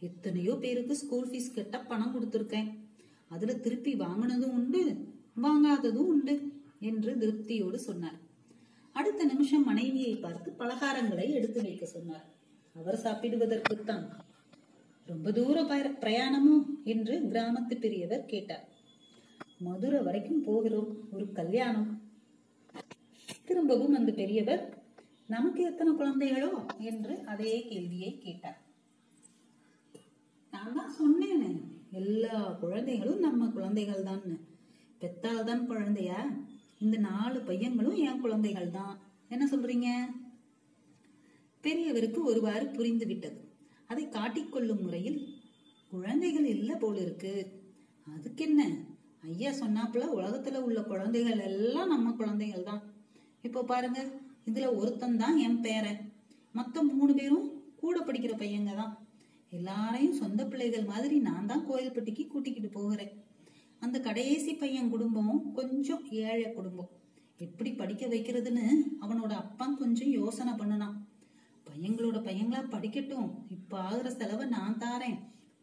எத்தனையோ 0.00 0.52
பேருக்கு 0.54 0.94
ஸ்கூல் 0.96 1.30
ஃபீஸ் 1.30 1.54
கட்ட 1.54 1.76
பணம் 1.80 2.14
கொடுத்துருக்கேன். 2.14 2.68
அதுல 3.28 3.54
திருப்பி 3.54 3.94
வாங்கினதும் 3.94 4.56
உண்டு 4.58 4.82
வாங்காததும் 5.42 6.10
உண்டு 6.12 6.34
என்று 6.80 7.10
திருப்தியோடு 7.22 7.78
சொன்னார். 7.88 8.18
அடுத்த 8.98 9.24
நிமிஷம் 9.24 9.64
மனைவியை 9.64 10.12
பார்த்து 10.16 10.48
பலகாரங்களை 10.58 11.26
எடுத்து 11.30 11.62
வைக்க 11.62 11.84
சொன்னார். 11.86 12.26
அவர் 12.76 12.98
சாப்பிடுவதற்குத்தான். 13.04 14.04
ரொம்ப 15.06 15.32
தூர 15.32 15.56
பிரயாணமோ? 16.04 16.56
என்று 16.84 17.14
கிராமத்து 17.32 17.74
பெரியவர் 17.80 18.24
கேட்டார். 18.26 18.64
மதுரை 19.58 20.00
வரைக்கும் 20.00 20.42
போகிறோம். 20.42 20.90
ஒரு 21.12 21.26
கல்யாணம். 21.32 21.90
திரும்பவும் 23.44 23.94
அந்த 23.94 24.12
பெரியவர் 24.12 24.62
நமக்கு 25.26 25.62
எத்தனை 25.64 25.92
குழந்தைகளோ? 25.92 26.50
என்று 26.90 27.14
அதே 27.32 27.54
கேள்வியை 27.70 28.12
கேட்டார். 28.18 28.60
நான் 30.50 30.74
தான் 30.76 30.94
சொன்னேன்னு 31.00 31.50
எல்லா 32.02 32.36
குழந்தைகளும் 32.64 33.24
நம்ம 33.26 33.50
குழந்தைகள் 33.56 34.02
தான் 34.02 34.24
பெத்தால் 35.00 35.48
தான் 35.48 35.66
குழந்தையா? 35.66 36.20
இந்த 36.80 36.96
நாலு 37.08 37.38
பையன்களும் 37.40 37.98
என் 38.06 38.20
குழந்தைகள் 38.20 38.70
தான் 38.70 38.94
என்ன 39.30 39.44
சொல்றீங்க? 39.46 39.88
பெரியவருக்கு 41.64 42.20
ஒருவாறு 42.24 42.66
புரிந்து 42.68 43.06
விட்டது 43.06 43.38
அதை 43.86 44.04
காட்டிக்கொள்ளும் 44.08 44.82
முறையில் 44.82 45.18
குழந்தைகள் 45.92 46.46
இல்ல 46.46 46.70
போல 46.76 46.96
இருக்கு 47.00 47.32
அதுக்கு 48.06 48.44
என்ன 48.44 48.62
ஐயா 49.28 49.50
சொன்னாப்புல 49.60 50.04
உலகத்துல 50.18 50.60
உள்ள 50.66 50.80
குழந்தைகள் 50.82 51.40
எல்லாம் 51.48 51.92
நம்ம 51.94 52.12
குழந்தைகள் 52.12 52.68
தான் 52.70 52.82
இப்போ 53.44 53.60
பாருங்க 53.62 54.00
இதுல 54.46 54.68
ஒருத்தன் 54.74 55.16
தான் 55.16 55.36
என் 55.38 55.60
பேரன். 55.60 56.00
மொத்த 56.54 56.82
மூணு 56.90 57.12
பேரும் 57.14 57.46
கூட 57.76 57.96
படிக்கிற 58.00 58.34
பையங்க 58.38 58.72
தான் 58.74 58.92
எல்லாரையும் 59.52 60.20
சொந்த 60.22 60.42
பிள்ளைகள் 60.44 60.84
மாதிரி 60.84 61.16
நான் 61.20 61.46
தான் 61.46 61.66
கோயில்பட்டிக்கு 61.68 62.24
கூட்டிக்கிட்டு 62.26 62.70
போகிறேன். 62.70 63.12
அந்த 63.80 64.00
கடைசி 64.00 64.54
பையன் 64.54 64.88
குடும்பம் 64.88 65.52
கொஞ்சம் 65.52 66.04
ஏழை 66.10 66.52
குடும்பம். 66.52 66.90
எப்படி 67.36 67.72
படிக்க 67.72 68.06
வைக்கிறதுன்னு 68.06 68.64
அவனோட 69.00 69.32
அப்பா 69.42 69.66
கொஞ்சம் 69.66 70.08
யோசனை 70.08 70.52
பண்ணுனான். 70.52 70.96
பையங்களோட 71.66 72.18
பையங்களா 72.28 72.62
படிக்கட்டும். 72.74 73.28
இப்ப 73.48 73.78
ஆகுற 73.90 74.06
செலவை 74.06 74.46
நான் 74.48 74.78
தாரேன். 74.78 75.18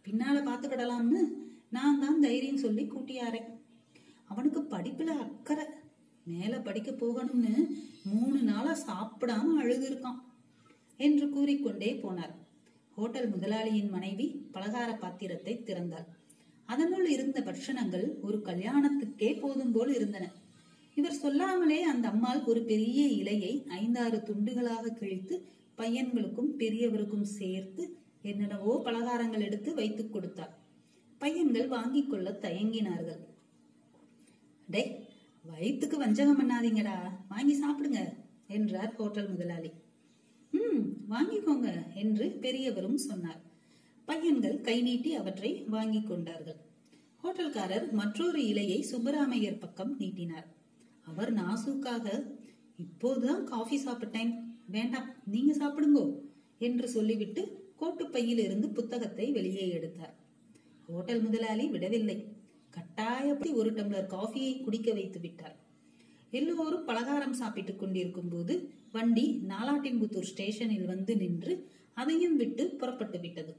பின்னால 0.06 0.38
பாத்துக்கிடலாம்னு 0.50 1.22
நான் 1.70 2.00
தான் 2.00 2.20
தைரியம் 2.20 2.64
சொல்லி 2.66 2.84
கூட்டியாரேன். 2.84 3.50
அவனுக்கு 4.26 4.62
படிப்புல 4.62 5.10
அக்கறை. 5.26 5.66
மேல 6.24 6.60
படிக்க 6.60 6.92
போகணும்னு 6.92 7.54
மூணு 8.04 8.42
நாளா 8.42 8.74
சாப்பிடாம 8.88 9.54
அழுது 9.62 9.86
இருக்கான் 9.90 10.22
என்று 10.98 11.30
கூறிக்கொண்டே 11.30 11.94
போனார். 11.94 12.36
ஹோட்டல் 12.96 13.30
முதலாளியின் 13.30 13.90
மனைவி 13.90 14.28
பலகார 14.54 14.98
பாத்திரத்தை 14.98 15.62
திறந்தாள். 15.66 16.08
அதனுள் 16.66 17.08
இருந்த 17.08 17.40
பட்சணங்கள் 17.42 18.06
ஒரு 18.22 18.38
கல்யாணத்துக்கே 18.46 19.40
போதும் 19.40 19.72
போல் 19.72 19.94
இருந்தன. 19.94 20.26
இவர் 20.96 21.22
சொல்லாமலே 21.24 21.82
அந்த 21.84 22.06
அம்மாள் 22.10 22.42
ஒரு 22.44 22.62
பெரிய 22.64 23.02
இலையை 23.22 23.54
ஐந்தாறு 23.80 24.18
துண்டுகளாக 24.18 24.94
கிழித்து 24.94 25.36
பையன்களுக்கும் 25.78 26.52
பெரியவருக்கும் 26.58 27.28
சேர்த்து 27.40 27.84
என்னென்னவோ 28.22 28.74
பலகாரங்கள் 28.86 29.46
எடுத்து 29.48 29.74
வைத்துக் 29.74 30.14
கொடுத்தார் 30.14 30.54
பையன்கள் 31.18 31.68
வாங்கிக் 31.68 32.10
கொள்ள 32.10 32.30
தயங்கினார்கள். 32.42 33.22
டே 34.68 34.82
வயிற்றுக்கு 35.46 35.98
வஞ்சகம் 35.98 36.40
பண்ணாதீங்கடா. 36.40 36.96
வாங்கி 37.30 37.56
சாப்பிடுங்க 37.62 38.00
என்றார் 38.48 38.96
ஹோட்டல் 38.96 39.30
முதலாளி. 39.30 39.72
ம் 40.54 40.84
வாங்கிக்கோங்க 41.10 41.70
என்று 41.94 42.26
பெரியவரும் 42.44 42.98
சொன்னார். 42.98 43.42
பையன்கள் 44.06 44.62
கை 44.62 44.82
நீட்டி 44.82 45.14
அவற்றை 45.14 45.64
வாங்கிக் 45.68 46.08
கொண்டார்கள். 46.08 46.56
ஹோட்டல்காரர் 47.24 47.92
மற்றொரு 47.92 48.42
இலையை 48.42 48.80
சுப்பராமையர் 48.92 49.60
பக்கம் 49.60 49.98
நீட்டினார். 49.98 50.48
அவர் 51.02 51.34
நாசூக்காக 51.34 52.28
இப்போதுதான் 52.78 53.44
காஃபி 53.44 53.86
சாப்பிட்டேன். 53.86 54.34
வேண்டாம் 54.66 55.10
நீங்க 55.26 55.52
சாப்பிடுங்கோ 55.54 56.16
என்று 56.60 56.88
சொல்லிவிட்டு 56.88 57.74
கோட்டுப்பையில் 57.80 58.40
இருந்து 58.40 58.70
புத்தகத்தை 58.70 59.32
வெளியே 59.32 59.70
எடுத்தார். 59.70 60.16
ஹோட்டல் 60.88 61.22
முதலாளி 61.22 61.68
விடவில்லை. 61.68 62.28
கட்டாயப்படி 62.72 63.54
ஒரு 63.54 63.74
டம்ளர் 63.74 64.10
காஃபியை 64.10 64.62
குடிக்க 64.62 64.94
வைத்து 64.94 65.20
விட்டார். 65.20 65.56
எல்லோரும் 66.32 66.86
பலகாரம் 66.86 67.34
சாப்பிட்டுக் 67.34 67.80
கொண்டிருக்கும் 67.80 68.30
போது 68.30 68.72
வண்டி 68.92 69.42
நாலாட்டின்புத்தூர் 69.48 70.32
ஸ்டேஷனில் 70.32 70.86
வந்து 70.86 71.18
நின்று 71.18 71.68
அதையும் 71.94 72.36
விட்டு 72.36 72.70
புறப்பட்டு 72.70 73.20
விட்டது. 73.20 73.56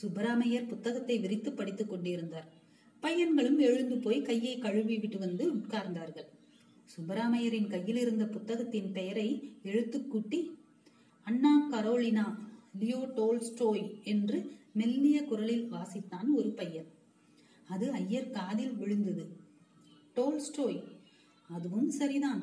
சுப்பராமையர் 0.00 0.68
புத்தகத்தை 0.68 1.18
விரித்து 1.18 1.52
படித்துக் 1.52 1.90
கொண்டிருந்தார். 1.90 2.48
பையன்களும் 3.00 3.58
எழுந்து 3.58 3.98
போய் 3.98 4.22
கையை 4.22 4.58
கழுவி 4.58 4.98
விட்டு 4.98 5.18
வந்து 5.18 5.54
உட்கார்ந்தார்கள். 5.54 6.28
சுப்பராமையரின் 6.96 7.66
கையில் 7.66 7.96
இருந்த 7.96 8.24
புத்தகத்தின் 8.26 8.92
பெயரை 8.92 9.28
எழுத்துக்கூட்டி 9.64 10.40
அண்ணா 11.26 11.68
கரோலினா 11.70 12.38
லியோ 12.78 13.00
டோல்ஸ்டோய் 13.16 14.02
என்று 14.02 14.38
மெல்லிய 14.72 15.24
குரலில் 15.24 15.72
வாசித்தான் 15.72 16.28
ஒரு 16.34 16.50
பையன். 16.50 16.86
அது 17.68 17.92
ஐயர் 17.92 18.30
காதில் 18.30 18.74
விழுந்தது. 18.76 19.24
டோல்ஸ்டோய் 20.16 20.82
அதுவும் 21.50 21.90
சரிதான். 21.90 22.42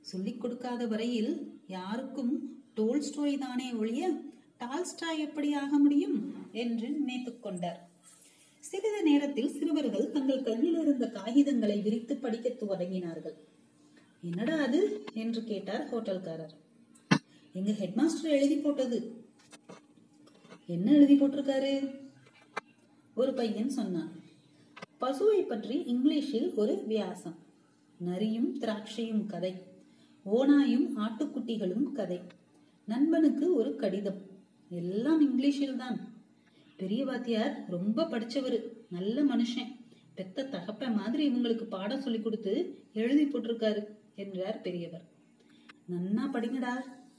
சொல்லிக் 0.00 0.40
கொடுக்காத 0.40 0.86
வரையில் 0.86 1.32
யாருக்கும் 1.66 2.32
டோல்ஸ்டோய் 2.76 3.38
தானே 3.38 3.72
ஒழிய 3.72 4.02
டால்ஸ்டாய் 4.58 5.18
எப்படி 5.18 5.52
ஆக 5.52 5.78
முடியும் 5.78 6.34
என்று 6.52 6.90
நினைத்துக் 6.90 7.42
கொண்டார். 7.42 7.88
சிறிது 8.60 9.02
நேரத்தில் 9.02 9.50
சிறுவர்கள் 9.50 10.10
தங்கள் 10.10 10.42
கையில் 10.42 10.80
இருந்த 10.80 11.10
காகிதங்களை 11.14 11.82
விரித்து 11.82 12.16
படிக்க 12.16 12.48
தொடங்கினார்கள். 12.48 13.34
என்னடா 14.22 14.56
அது? 14.56 15.04
என்று 15.14 15.44
கேட்டார் 15.44 15.94
ஹோட்டல்காரர். 15.94 16.54
எங்க 17.52 17.70
ஹெட்மாஸ்டர் 17.70 18.28
எழுதி 18.28 18.56
போட்டது. 18.56 19.24
என்ன 20.66 20.92
எழுதி 20.92 21.20
போட்டிருக்காரு? 21.20 21.98
ஒரு 23.14 23.34
பையன் 23.34 23.70
சொன்னான். 23.70 24.10
பசுவை 25.00 25.46
பற்றி 25.46 25.78
இங்கிலீஷில் 25.78 26.54
ஒரு 26.54 26.84
வியாசம். 26.86 27.36
நரியும் 27.98 28.60
திராட்சையும் 28.60 29.26
கதை. 29.26 29.54
ஓனாயும் 30.32 30.90
ஆட்டுக்குட்டிகளும் 30.96 31.92
கதை. 31.92 32.20
நண்பனுக்கு 32.84 33.54
ஒரு 33.54 33.76
கடிதம். 33.76 34.34
எல்லாம் 34.70 35.20
இங்கிலீஷில் 35.28 35.80
தான். 35.82 35.98
பெரிய 36.80 37.02
வாத்தியார் 37.08 37.54
ரொம்ப 37.74 38.06
படிச்சவர் 38.12 38.56
நல்ல 38.96 39.16
மனுஷன். 39.32 39.70
பெத்த 40.18 40.46
தகப்ப 40.54 40.88
மாதிரி 40.98 41.22
இவங்களுக்கு 41.28 41.64
பாடம் 41.74 42.02
சொல்லி 42.04 42.20
கொடுத்து 42.22 42.52
எழுதி 43.00 43.24
போட்டிருக்காரு 43.24 43.82
என்றார் 44.22 44.58
பெரியவர். 44.66 45.04
நன்னா 45.92 46.24
படிங்கடா 46.34 46.74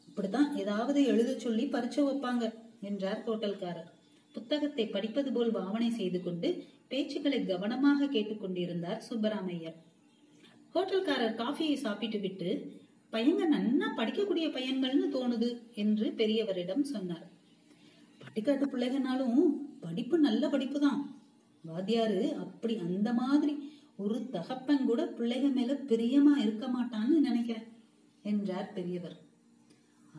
இப்படிதான் 0.10 0.50
ஏதாவது 0.62 1.00
எழுத 1.12 1.32
சொல்லி 1.46 1.66
பரிச்சை 1.76 2.04
வைப்பாங்க 2.08 2.46
என்றார் 2.90 3.22
ஹோட்டல்காரர். 3.28 3.92
புத்தகத்தை 4.36 4.86
படிப்பது 4.96 5.32
போல் 5.36 5.52
பாவனை 5.52 5.90
செய்து 6.00 6.20
கொண்டு 6.22 6.50
பேச்சுக்களை 6.92 7.40
கவனமாக 7.46 8.10
கேட்டுக்கொண்டிருந்தார் 8.16 9.00
சுப்பராமையர். 9.08 9.78
ஹோட்டல்காரர் 10.76 11.40
காஃபியை 11.42 11.78
சாப்பிட்டு 11.86 12.20
விட்டு 12.26 12.50
பையங்க 13.14 13.44
நன்னா 13.56 13.88
படிக்கக்கூடிய 14.00 14.48
பையன்கள்னு 14.56 15.08
தோணுது 15.16 15.50
என்று 15.84 16.08
பெரியவரிடம் 16.20 16.86
சொன்னார். 16.94 17.26
பட்டிக்காட்டு 18.38 18.66
பிள்ளைகனாலும் 18.72 19.38
படிப்பு 19.84 20.16
நல்ல 20.26 20.44
படிப்பு 20.50 20.80
தான் 20.80 21.00
வாத்தியாரு 21.64 22.20
அப்படி 22.34 22.74
அந்த 22.78 23.10
மாதிரி 23.14 23.54
ஒரு 23.96 24.18
தகப்பன் 24.30 24.84
கூட 24.86 25.02
பிள்ளைக 25.18 25.46
மேல 25.54 25.78
பிரியமா 25.90 26.34
இருக்க 26.38 26.66
மாட்டான்னு 26.68 27.16
நினைக்கிறேன் 27.20 27.66
என்றார் 28.24 28.70
பெரியவர். 28.74 29.18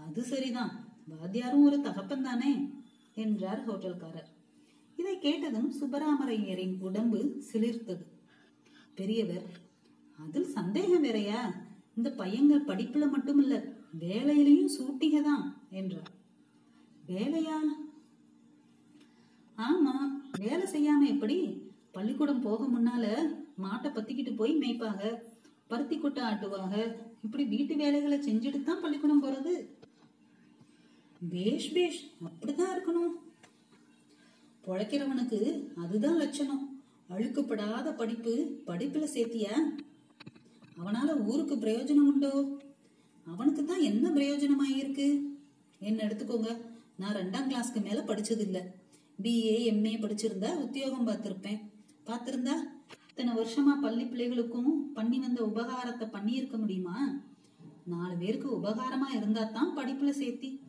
அது 0.07 0.22
சரிதான். 0.24 0.72
வாத்தியாரும் 1.12 1.64
ஒரு 1.64 1.78
தகப்பன் 1.81 2.22
தானே 2.22 2.52
என்றார் 3.14 3.62
ஹோட்டல்காரர். 3.68 4.28
இதை 4.98 5.14
கேட்டதும் 5.18 5.70
சுப்பராமரையரின் 5.81 6.76
உடம்பு 6.81 7.22
சிலிர்த்தது. 7.52 8.04
பெரியவர் 8.94 9.48
அதில் 10.18 10.54
சந்தேகம் 10.59 11.00
வேறையா? 11.00 11.42
இந்த 11.96 12.11
பையங்கள் 12.22 12.68
படிப்புல 12.70 13.07
மட்டும் 13.11 13.42
இல்ல 13.44 13.57
வேலையிலையும் 14.00 14.74
சூட்டிக 14.78 15.22
தான் 15.22 15.44
என்றார். 15.70 16.14
வேலையா? 17.07 17.59
ஆமா 19.58 19.92
வேலை 20.38 20.64
செய்யாம 20.72 21.06
எப்படி? 21.06 21.62
பள்ளிக்கூடம் 21.92 22.40
போக 22.40 22.64
முன்னால 22.64 23.04
மாட்டை 23.62 23.88
பத்திக்கிட்டு 23.88 24.36
போய் 24.36 24.58
மேய்ப்பாங்க. 24.58 25.22
பருத்தி 25.66 25.98
கொட்டை 25.98 26.22
ஆட்டுவாங்க. 26.22 26.96
இப்படி 27.24 27.44
வீட்டு 27.44 27.76
வேலைகளை 27.76 28.18
செஞ்சுட்டு 28.18 28.62
தான் 28.62 28.80
பள்ளிக்கூடம் 28.80 29.24
போறது. 29.24 29.68
பேஷ் 31.28 31.72
பேஷ். 31.72 32.12
அப்படிதான் 32.24 32.72
இருக்கணும். 32.74 33.12
பொழைக்கிறவனுக்கு 34.66 35.68
அதுதான் 35.76 36.16
லட்சணம். 36.16 36.80
அழுக்கப்படாத 37.10 37.96
படிப்பு 37.96 38.62
படிப்புல 38.66 39.06
சேர்த்தியா? 39.14 39.54
அவனால 40.80 41.24
ஊருக்கு 41.24 41.56
பிரயோஜனம் 41.56 42.08
உண்டோ? 42.08 42.58
அவனுக்கு 43.24 43.64
தான் 43.64 43.80
என்ன 43.80 44.10
பிரயோஜனமாயிருக்கு? 44.10 45.22
என்ன 45.78 46.04
எடுத்துக்கோங்க. 46.04 46.56
நான் 46.96 47.14
ரெண்டாம் 47.14 47.50
கிளாஸ்க்கு 47.50 47.82
மேல 47.82 48.00
படிச்சது 48.00 48.40
இல்லை 48.40 48.77
பிஏ 49.22 49.54
எம்ஏ 49.70 49.92
படிச்சிருந்தா 50.00 50.57
உத்தியோகம் 50.57 51.07
பார்த்திருப்பேன். 51.07 51.61
பார்த்திருந்தா 52.07 52.52
இத்தனை 53.09 53.33
வருஷமா 53.35 53.81
பள்ளி 53.83 54.04
பிள்ளைகளுக்கும் 54.04 54.72
பண்ணி 54.94 55.18
வந்த 55.18 55.42
உபகாரத்தை 55.44 56.07
பண்ணியிருக்க 56.07 56.59
முடியுமா? 56.59 57.22
நாலு 57.85 58.16
பேருக்கு 58.16 58.61
உபகாரமா 58.61 59.16
இருந்தா 59.16 59.44
தான் 59.44 59.76
படிப்புல 59.76 60.12
சேர்த்தி. 60.20 60.61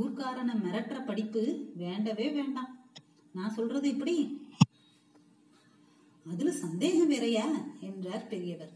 ஊர்க்காரனை 0.00 0.54
மிரட்டுற 0.64 1.04
படிப்பு 1.04 1.72
வேண்டவே 1.74 2.30
வேண்டாம். 2.30 2.88
நான் 3.32 3.50
சொல்றது 3.50 3.88
இப்படி. 3.88 4.38
அதுல 6.26 6.50
சந்தேகம் 6.50 7.08
வேறையா? 7.08 7.46
என்றார் 7.80 8.26
பெரியவர். 8.26 8.72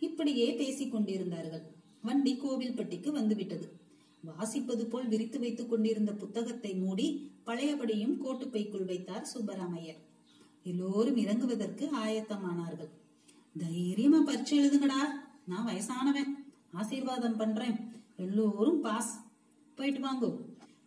இப்படியே 0.00 0.54
பேசிக் 0.54 0.92
கொண்டிருந்தார்கள். 0.92 1.62
வண்டி 2.02 2.40
கோவில்பட்டிக்கு 2.40 3.10
வந்துவிட்டது. 3.10 3.76
வாசிப்பது 4.24 4.84
போல் 4.84 5.08
விரித்து 5.08 5.38
வைத்துக் 5.38 5.70
கொண்டிருந்த 5.70 6.12
புத்தகத்தை 6.12 6.74
மூடி 6.74 7.30
பழையபடியும் 7.48 8.24
கோட்டுப்பைக்குள் 8.24 8.84
வைத்தார் 8.84 9.28
சுப்பராமையர். 9.34 9.96
எல்லோரும் 10.62 11.16
இறங்குவதற்கு 11.16 11.88
ஆயத்தமானார்கள். 12.04 12.88
தைரியமா 13.58 14.20
பரீட்சை 14.20 14.58
எழுதுங்கடா. 14.58 15.00
நான் 15.46 15.66
வயசானவன். 15.66 16.52
ஆசீர்வாதம் 16.72 17.36
பண்றேன். 17.36 17.76
எல்லோரும் 18.16 18.80
பாஸ். 18.80 19.24
போயிட்டு 19.74 20.00
வாங்கோ. 20.00 20.36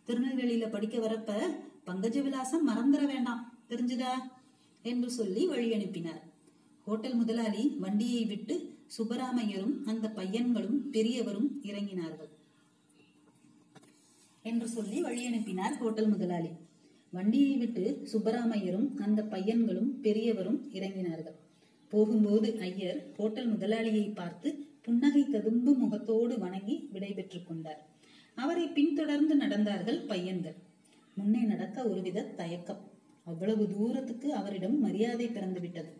திருநெல்வேலியில 0.06 0.70
படிக்க 0.70 0.98
வரப்ப 0.98 1.56
பங்கஜ 1.90 2.22
விலாசம் 2.22 2.68
மறந்துட 2.68 3.06
வேண்டாம். 3.06 3.58
தெரிஞ்சுதா? 3.68 4.10
என்று 4.82 5.10
சொல்லி 5.10 5.46
வழி 5.46 5.74
அனுப்பினார். 5.74 6.22
ஹோட்டல் 6.84 7.14
முதலாளி 7.14 7.76
வண்டியை 7.80 8.24
விட்டு 8.24 8.74
சுப்பராமையரும் 8.98 9.84
அந்த 9.84 10.08
பையன்களும் 10.08 10.90
பெரியவரும் 10.90 11.60
இறங்கினார்கள். 11.62 12.31
என்று 14.42 14.68
சொல்லி 14.68 15.00
வழி 15.00 15.26
அனுப்பினார் 15.26 15.76
ஹோட்டல் 15.76 16.08
முதலாளி. 16.08 16.50
வண்டியை 17.10 17.56
விட்டு 17.56 17.84
சுப்பராமையரும் 18.12 18.86
அந்த 18.96 19.22
பையன்களும் 19.22 19.90
பெரியவரும் 20.00 20.60
இறங்கினார்கள். 20.72 21.38
போகும்போது 21.92 22.48
ஐயர் 22.60 23.00
ஹோட்டல் 23.16 23.50
முதலாளியை 23.56 24.14
பார்த்து 24.14 24.50
புன்னகை 24.82 25.22
ததும்பு 25.22 25.72
முகத்தோடு 25.74 26.38
வணங்கி 26.38 26.88
விடைபெற்றுக் 26.92 27.46
கொண்டார். 27.46 27.80
அவரை 28.34 28.66
பின்தொடர்ந்து 28.68 29.34
நடந்தார்கள் 29.36 30.06
பையன்கள். 30.06 30.56
முன்னே 31.14 31.42
நடக்க 31.42 31.88
ஒருவித 31.88 32.22
தயக்கம். 32.22 32.82
அவ்வளவு 33.24 33.64
தூரத்துக்கு 33.68 34.28
அவரிடம் 34.34 34.78
மரியாதை 34.80 35.26
பிறந்துவிட்டது 35.26 35.90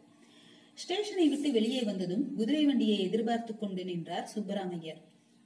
ஸ்டேஷனை 0.75 1.29
விட்டு 1.29 1.49
வெளியே 1.53 1.81
வந்ததும் 1.83 2.35
குதிரை 2.35 2.65
வண்டியை 2.67 2.99
எதிர்பார்த்து 3.01 3.53
கொண்டு 3.59 3.85
நின்றார் 3.85 4.31
சுப்பராமையர். 4.35 5.01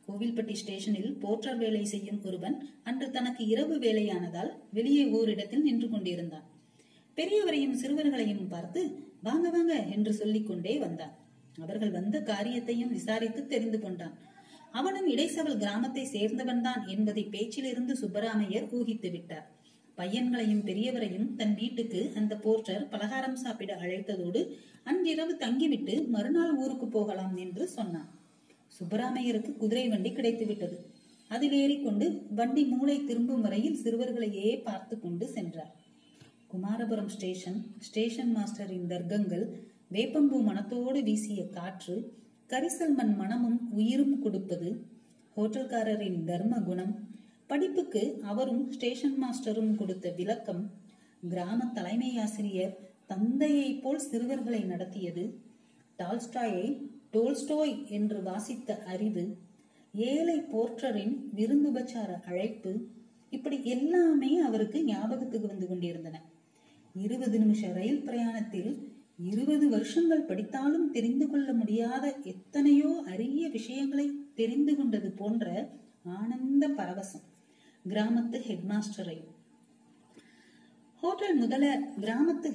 கோவில்பட்டி 0.08 0.52
ஸ்டேஷனில் 0.52 1.16
போற்றர் 1.18 1.56
வேலை 1.56 1.84
செய்யும் 1.84 2.20
ஒருவன் 2.24 2.56
அன்று 2.82 3.10
தனக்கு 3.10 3.46
இரவு 3.46 3.76
வேலையானதால் 3.76 4.50
வெளியே 4.72 5.04
ஓரிடத்தில் 5.10 5.62
நின்று 5.62 5.88
கொண்டிருந்தான். 5.90 6.46
பெரியவரையும் 7.18 7.78
சிறுவர்களையும் 7.82 8.48
பார்த்து 8.48 8.80
வாங்க 9.22 9.50
வாங்க 9.50 9.74
என்று 9.86 10.12
சொல்லிக் 10.14 10.46
கொண்டே 10.46 10.78
வந்தான். 10.78 11.14
அவர்கள் 11.58 11.90
வந்த 11.90 12.16
காரியத்தையும் 12.20 12.90
விசாரித்து 12.90 13.46
தெரிந்து 13.46 13.78
கொண்டான். 13.80 14.16
அவனும் 14.72 15.08
இடைசவல் 15.08 15.56
கிராமத்தை 15.56 16.04
சேர்ந்தவன்தான் 16.12 16.82
என்பதை 16.86 17.24
பேச்சிலிருந்து 17.24 17.92
சுப்பராமையர் 18.02 18.66
ஊகித்து 18.72 19.10
விட்டார். 19.10 19.46
பையன்களையும் 19.98 20.64
பெரியவரையும் 20.64 21.28
தன் 21.34 21.54
வீட்டுக்கு 21.54 22.00
அந்த 22.14 22.36
போர்ட்டர் 22.36 22.88
பலகாரம் 22.88 23.36
சாப்பிட 23.36 23.74
அழைத்ததோடு 23.74 24.40
அன்றிரவு 24.82 25.34
தங்கிவிட்டு 25.36 25.94
மறுநாள் 26.08 26.54
ஊருக்கு 26.54 26.88
போகலாம் 26.88 27.36
என்று 27.36 27.68
சொன்னான். 27.68 28.10
சுப்பராமையருக்கு 28.78 29.52
குதிரை 29.56 29.86
வண்டி 29.88 30.10
கிடைத்துவிட்டது. 30.10 30.76
அதில் 31.30 31.54
ஏறிக்கொண்டு 31.62 32.06
வண்டி 32.38 32.62
மூளை 32.64 32.96
திரும்பும் 33.04 33.44
வரையில் 33.44 33.80
சிறுவர்களையே 33.82 34.50
பார்த்து 34.62 34.94
கொண்டு 35.00 35.26
சென்றார். 35.28 35.72
குமாரபுரம் 36.52 37.10
ஸ்டேஷன் 37.14 37.58
ஸ்டேஷன் 37.78 38.32
மாஸ்டரின் 38.36 38.86
தர்க்கங்கள் 38.92 39.46
வேப்பம்பூ 39.94 40.38
மனத்தோடு 40.42 41.00
வீசிய 41.02 41.40
காற்று 41.56 41.96
கரிசல் 42.50 42.94
மண் 42.94 43.14
மனமும் 43.16 43.58
உயிரும் 43.72 44.16
கொடுப்பது 44.20 44.68
ஹோட்டல்காரரின் 45.36 46.20
தர்ம 46.24 46.54
குணம் 46.60 46.94
படிப்புக்கு 47.50 48.02
அவரும் 48.22 48.62
ஸ்டேஷன் 48.72 49.18
மாஸ்டரும் 49.22 49.72
கொடுத்த 49.74 50.06
விளக்கம் 50.10 50.62
கிராம 51.22 51.58
தலைமை 51.74 52.10
ஆசிரியர் 52.18 52.74
தந்தையை 53.06 53.68
போல் 53.80 54.04
சிறுவர்களை 54.06 54.62
நடத்தியது 54.64 55.24
டால்ஸ்டாயை 55.98 56.66
டோல்ஸ்டோய் 57.16 57.74
என்று 57.88 58.22
வாசித்த 58.22 58.78
அறிவு 58.84 59.24
ஏழை 59.94 60.38
போர்ட்டரின் 60.52 61.14
விருந்துபச்சார 61.36 62.10
அழைப்பு 62.26 62.72
இப்படி 63.30 63.64
எல்லாமே 63.64 64.32
அவருக்கு 64.38 64.78
ஞாபகத்துக்கு 64.84 65.46
வந்து 65.46 65.66
கொண்டிருந்தன. 65.68 66.16
இருபது 66.94 67.38
நிமிஷ 67.38 67.72
ரயில் 67.72 68.04
பிரயாணத்தில் 68.04 68.70
இருபது 69.30 69.68
வருஷங்கள் 69.68 70.22
படித்தாலும் 70.22 70.90
தெரிந்து 70.90 71.26
கொள்ள 71.28 71.52
முடியாத 71.52 72.04
எத்தனையோ 72.22 73.02
அரிய 73.06 73.48
விஷயங்களை 73.48 74.06
தெரிந்து 74.34 74.76
கொண்டது 74.76 75.10
போன்ற 75.10 75.46
ஆனந்த 76.02 76.68
பரவசம். 76.68 77.26
கிராமத்து 77.88 78.38
ஹெட்மாஸ்டரையும் 78.48 79.32
ஹோட்டல் 81.02 81.36
முதல 81.36 81.64
கிராமத்து 82.00 82.48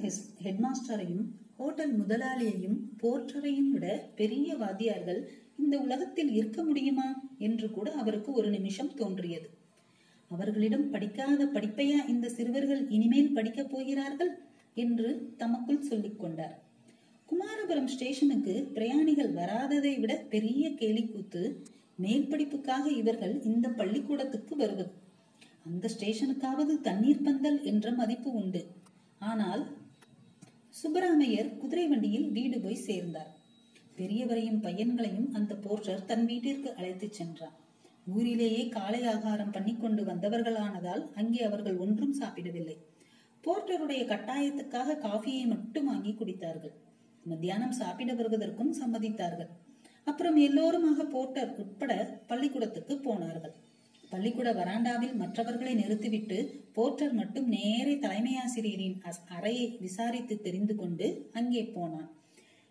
ஹெட்மாஸ்டரையும் 0.44 1.26
ஹோட்டல் 1.62 1.92
முதலாளியையும் 2.00 2.78
போர்ட்டரையும் 3.02 3.70
விட 3.70 3.86
பெரிய 4.16 4.54
வாத்தியார்கள் 4.54 5.20
இந்த 5.56 5.78
உலகத்தில் 5.78 6.30
இருக்க 6.30 6.62
முடியுமா 6.62 7.28
என்று 7.38 7.70
கூட 7.70 7.92
அவருக்கு 7.92 8.32
ஒரு 8.32 8.48
நிமிஷம் 8.50 8.94
தோன்றியது. 8.94 9.48
அவர்களிடம் 10.28 10.90
படிக்காத 10.90 11.44
படிப்பையா 11.44 12.08
இந்த 12.08 12.28
சிறுவர்கள் 12.28 12.88
இனிமேல் 12.88 13.32
படிக்கப் 13.32 13.70
போகிறார்கள்? 13.70 14.32
என்று 14.74 15.34
தமக்குள் 15.36 15.80
சொல்லிக் 15.80 16.20
கொண்டார். 16.20 16.62
குமாரபுரம் 17.28 17.84
ஸ்டேஷனுக்கு 17.84 18.70
பிரயாணிகள் 18.74 19.30
வராததை 19.30 19.98
விட 19.98 20.14
பெரிய 20.30 20.70
கேலிக்கூத்து 20.70 21.42
மேல் 21.96 22.26
படிப்புக்காக 22.26 22.90
இவர்கள் 22.90 23.42
இந்த 23.42 23.68
பள்ளிக்கூடத்துக்கு 23.68 24.56
வருவது. 24.56 24.92
அந்த 25.64 25.88
ஸ்டேஷனுக்காவது 25.98 26.80
தண்ணீர் 26.80 27.22
பந்தல் 27.22 27.62
என்ற 27.62 27.92
மதிப்பு 27.92 28.32
உண்டு. 28.32 28.66
ஆனால் 29.18 29.80
சுப்பராமையர் 30.80 31.56
குதிரை 31.58 31.88
வண்டியில் 31.88 32.28
வீடு 32.30 32.60
போய் 32.60 32.84
சேர்ந்தார். 32.86 33.32
பெரியவரையும் 33.96 34.60
பையன்களையும் 34.62 35.26
அந்த 35.32 35.54
போர்ட்டர் 35.54 36.04
தன் 36.04 36.24
வீட்டிற்கு 36.24 36.74
அழைத்துச் 36.74 37.12
சென்றார். 37.12 37.56
ஊரிலேயே 38.06 38.68
காலை 38.68 39.04
ஆகாரம் 39.04 39.50
பண்ணி 39.50 39.74
கொண்டு 39.76 40.02
வந்தவர்களானதால் 40.04 41.02
அங்கே 41.14 41.42
அவர்கள் 41.42 41.76
ஒன்றும் 41.76 42.12
சாப்பிடவில்லை. 42.12 42.76
போர்ட்டருடைய 43.44 44.02
கட்டாயத்துக்காக 44.12 44.96
காஃபியை 45.06 45.44
மட்டும் 45.46 45.84
வாங்கி 45.84 46.12
குடித்தார்கள். 46.12 46.74
மத்தியானம் 47.24 47.78
சாப்பிட 47.80 48.12
வருவதற்கும் 48.14 48.74
சம்மதித்தார்கள். 48.80 49.50
அப்புறம் 50.04 50.36
எல்லோருமாக 50.36 51.04
போர்ட்டர் 51.04 51.52
உட்பட 51.56 51.92
பள்ளிக்கூடத்துக்கு 52.26 52.96
போனார்கள். 52.98 53.54
பள்ளிக்கூட 54.12 54.48
வராண்டாவில் 54.52 55.14
மற்றவர்களை 55.14 55.74
நிறுத்திவிட்டு 55.74 56.38
போர்ட்டர் 56.72 57.12
மட்டும் 57.12 57.46
நேரே 57.48 57.98
தலைமை 57.98 58.34
ஆசிரியரின் 58.36 58.98
அறையை 59.28 59.66
விசாரித்து 59.80 60.34
தெரிந்து 60.40 60.74
கொண்டு 60.76 61.06
அங்கே 61.32 61.62
போனான். 61.76 62.10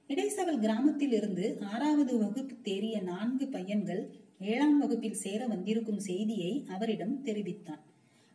இடைசவல் 0.10 0.60
கிராமத்தில் 0.60 1.14
இருந்து 1.14 1.46
ஆறாவது 1.74 2.14
வகுப்பு 2.18 2.56
தேறிய 2.62 3.02
நான்கு 3.02 3.48
பையன்கள் 3.48 4.04
ஏழாம் 4.40 4.78
வகுப்பில் 4.78 5.22
சேர 5.24 5.48
வந்திருக்கும் 5.48 6.00
செய்தியை 6.00 6.66
அவரிடம் 6.68 7.16
தெரிவித்தான். 7.24 7.82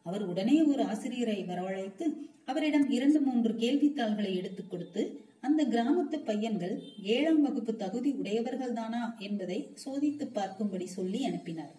அவர் 0.07 0.25
உடனே 0.25 0.63
ஒரு 0.63 0.83
ஆசிரியரை 0.83 1.39
வரவழைத்து 1.45 2.07
அவரிடம் 2.45 2.87
இரண்டு 2.91 3.21
மூன்று 3.21 3.53
கேள்வித்தாள்களை 3.53 4.31
எடுத்துக் 4.37 4.71
கொடுத்து 4.71 5.03
அந்த 5.41 5.63
கிராமத்து 5.65 6.19
பையன்கள் 6.25 6.77
ஏழாம் 7.15 7.43
வகுப்பு 7.43 7.73
தகுதி 7.77 8.13
உடையவர்கள்தானா 8.13 9.03
என்பதை 9.19 9.59
சோதித்து 9.85 10.27
பார்க்கும்படி 10.35 10.87
சொல்லி 10.99 11.21
அனுப்பினார். 11.25 11.75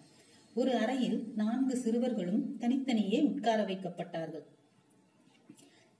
ஒரு 0.58 0.72
அறையில் 0.76 1.32
நான்கு 1.36 1.76
சிறுவர்களும் 1.76 2.56
தனித்தனியே 2.58 3.20
உட்கார 3.20 3.64
வைக்கப்பட்டார்கள். 3.64 4.46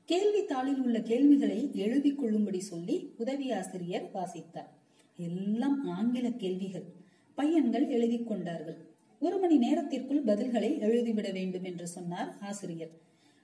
கேள்வித்தாளில் 0.09 0.81
உள்ள 0.81 1.01
கேள்விகளை 1.01 1.71
எழுதிக் 1.75 2.18
கொள்ளும்படி 2.18 2.61
சொல்லி 2.61 3.14
உதவி 3.18 3.53
ஆசிரியர் 3.53 4.11
வாசித்தார். 4.14 4.71
எல்லாம் 5.16 5.88
ஆங்கில 5.88 6.31
கேள்விகள். 6.31 6.87
பையன்கள் 7.35 7.87
எழுதி 7.88 8.18
கொண்டார்கள். 8.23 8.77
ஒரு 9.21 9.38
மணி 9.38 9.57
நேரத்திற்குள் 9.57 10.25
பதில்களை 10.25 10.71
எழுதிவிட 10.79 11.33
வேண்டும் 11.33 11.64
என்று 11.64 11.87
சொன்னார் 11.87 12.37
ஆசிரியர். 12.40 12.90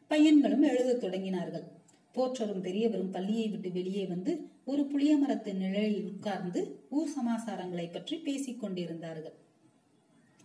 பையன்களும் 0.09 0.63
எழுதத் 0.63 1.05
தொடங்கினார்கள். 1.05 1.65
போற்றரும் 2.15 2.61
பெரியவரும் 2.61 3.11
பள்ளியை 3.11 3.49
விட்டு 3.49 3.71
வெளியே 3.73 4.07
வந்து 4.07 4.49
ஒரு 4.65 4.85
புளிய 4.85 5.17
மரத்து 5.17 5.55
நிழலில் 5.55 6.05
உட்கார்ந்து 6.05 6.81
ஊர் 6.91 7.09
சமாசாரங்களை 7.09 7.93
பற்றி 7.93 8.17
பேசிக் 8.17 8.61
கொண்டிருந்தார்கள். 8.61 9.43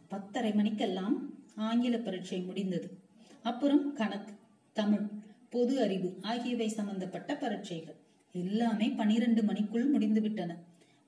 பத்தரை 0.10 0.52
மணிக்கெல்லாம் 0.52 1.16
ஆங்கில 1.56 1.98
பரீட்சை 1.98 2.42
முடிந்தது. 2.42 2.98
அப்புறம் 3.44 3.94
கணக்கு 3.94 4.34
தமிழ் 4.74 5.06
பொது 5.50 5.82
அறிவு 5.82 6.18
ஆகியவை 6.22 6.70
சம்பந்தப்பட்ட 6.70 7.38
பரீட்சைகள். 7.38 7.96
எல்லாமே 8.32 8.90
பனிரெண்டு 8.90 9.44
மணிக்குள் 9.44 9.92
முடிந்துவிட்டன 9.92 10.56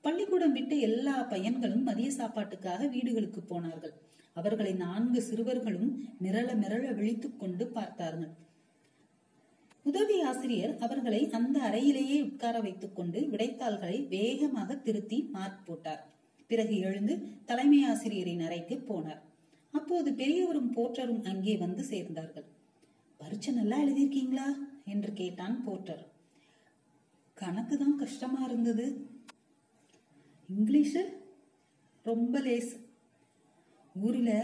பள்ளிக்கூடம் 0.00 0.52
விட்டு 0.52 0.80
எல்லா 0.80 1.22
பையன்களும் 1.22 1.82
மதிய 1.82 2.10
சாப்பாட்டுக்காக 2.10 2.88
வீடுகளுக்கு 2.88 3.40
போனார்கள். 3.40 3.92
அவர்களை 4.34 4.72
நான்கு 4.72 5.22
சிறுவர்களும் 5.22 6.08
மிரள 6.22 6.54
மிரள 6.54 6.94
விழித்துக் 6.94 7.40
கொண்டு 7.40 7.66
பார்த்தார்கள். 7.66 8.32
உதவி 9.84 10.22
ஆசிரியர் 10.22 10.78
அவர்களை 10.78 11.30
அந்த 11.30 11.60
அறையிலேயே 11.60 12.22
உட்கார 12.22 12.60
வைத்துக் 12.60 12.96
கொண்டு 12.96 13.20
விடைத்தாள்களை 13.20 14.08
வேகமாக 14.08 14.74
திருத்தி 14.74 15.28
மார்க் 15.32 15.66
போட்டார். 15.66 16.11
பிறகு 16.52 16.76
எழுந்து 16.88 17.14
தலைமை 17.50 17.80
ஆசிரியரின் 17.90 18.44
அறைக்கு 18.46 18.76
போனார். 18.88 19.22
அப்போது 19.78 20.08
பெரியவரும் 20.20 20.74
போற்றரும் 20.76 21.24
அங்கே 21.32 21.54
வந்து 21.64 21.82
சேர்ந்தார்கள். 21.92 22.46
பரீட்சை 23.20 23.52
நல்லா 23.58 23.76
எழுதியிருக்கீங்களா? 23.84 24.46
என்று 24.92 25.10
கேட்டான் 25.20 25.56
போற்றர். 25.66 26.04
கணக்கு 27.38 27.74
தான் 27.82 27.98
கஷ்டமா 28.02 28.40
இருந்தது. 28.48 28.86
இங்கிலீஷு? 30.48 31.02
ரொம்ப 32.04 32.40
லேஸ் 32.46 32.72
ஊரில் 33.94 34.34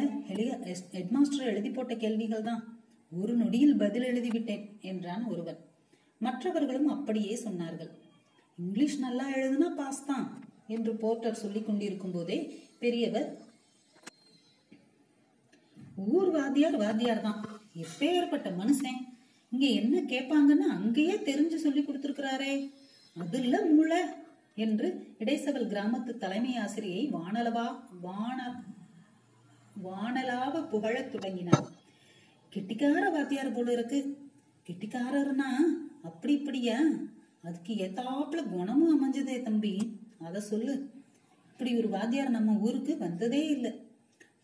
ஹெட்மாஸ்டர் 0.96 1.48
எழுதி 1.50 1.70
போட்ட 1.70 1.94
கேள்விகள் 2.02 2.46
தான். 2.48 2.62
ஒரு 3.12 3.32
நொடியில் 3.40 3.78
பதில் 3.82 4.08
எழுதிவிட்டேன் 4.10 4.64
என்றான் 4.90 5.24
ஒருவன். 5.32 5.60
மற்றவர்களும் 6.20 6.90
அப்படியே 6.94 7.34
சொன்னார்கள். 7.44 7.90
இங்கிலீஷ் 8.58 8.98
நல்லா 9.04 9.26
எழுதுனா 9.38 9.68
பாஸ் 9.80 10.02
தான். 10.10 10.26
என்று 10.68 10.92
போர்ட்டர் 10.92 11.34
சொல்லிக் 11.34 11.66
கொண்டிருக்கும் 11.66 12.12
போதே 12.12 12.64
பெரியவர் 12.78 13.38
ஊர் 15.96 16.30
வாத்தியார் 16.30 16.76
வாத்தியார் 16.76 17.20
தான். 17.20 17.60
எப்பேற்பட்ட 17.74 18.48
மனுஷன். 18.58 19.08
இங்க 19.50 19.66
என்ன 19.66 20.00
கேட்பாங்கன்னு 20.00 20.70
அங்கேயே 20.70 21.14
தெரிஞ்சு 21.14 21.54
சொல்லி 21.54 21.82
கொடுத்துருக்கிறாரே. 21.82 22.72
அதுல 23.18 23.64
மூளை 23.64 24.02
என்று 24.54 25.14
இடைசவல் 25.18 25.68
கிராமத்து 25.68 26.16
தலைமை 26.16 26.56
ஆசிரியை 26.56 27.10
வானலவா 27.12 27.80
வான 28.00 28.64
வானலாவ 29.84 30.68
புகழத் 30.68 31.12
தொடங்கினார். 31.12 31.68
கெட்டிக்கார 32.54 33.12
வாத்தியார் 33.12 33.52
போல 33.52 33.72
இருக்கு. 33.72 34.18
கெட்டிக்காரர்னா 34.66 35.50
அப்படி 36.02 36.32
இப்படியா? 36.32 36.80
அதுக்கு 37.42 37.74
ஏத்தாப்புல 37.74 38.48
குணமும் 38.48 38.96
அமைஞ்சதே 38.98 39.42
தம்பி. 39.42 39.97
அத 40.18 40.40
சொல்லு. 40.40 40.90
இப்படி 41.52 41.76
ஒரு 41.76 41.88
வாத்தியார் 41.88 42.30
நம்ம 42.30 42.58
ஊருக்கு 42.58 42.96
வந்ததே 42.96 43.46
இல்லை. 43.46 43.72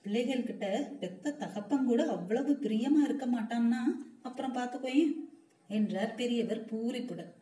பிள்ளைகள் 0.03 0.43
கிட்ட 0.43 0.93
பெத்த 1.01 1.31
தகப்பன் 1.31 1.85
கூட 1.85 2.07
அவ்வளவு 2.07 2.53
பிரியமா 2.53 3.03
இருக்க 3.05 3.27
மாட்டான்னா 3.27 3.83
அப்புறம் 4.23 4.55
பார்த்துக்கோயேன் 4.55 5.15
என்றார் 5.69 6.15
பெரியவர் 6.15 6.65
பூரிப்புடன். 6.65 7.33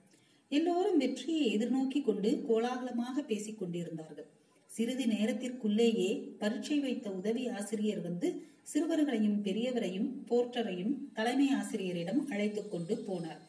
எல்லோரும் 0.49 0.97
வெற்றியை 0.97 1.59
எதிர்நோக்கி 1.59 2.03
கொண்டு 2.03 2.45
கோலாகலமாக 2.49 3.23
பேசிக் 3.23 3.59
கொண்டிருந்தார்கள். 3.59 4.27
சிறிது 4.66 5.05
நேரத்திற்குள்ளேயே 5.05 6.37
பரீட்சை 6.38 6.81
வைத்த 6.81 7.11
உதவி 7.11 7.49
ஆசிரியர் 7.49 8.01
வந்து 8.01 8.42
சிறுவர்களையும் 8.75 9.38
பெரியவரையும் 9.42 10.11
போர்ட்டரையும் 10.29 10.95
தலைமை 11.12 11.49
ஆசிரியரிடம் 11.51 12.27
அழைத்துக் 12.27 12.71
கொண்டு 12.71 13.05
போனார். 13.09 13.40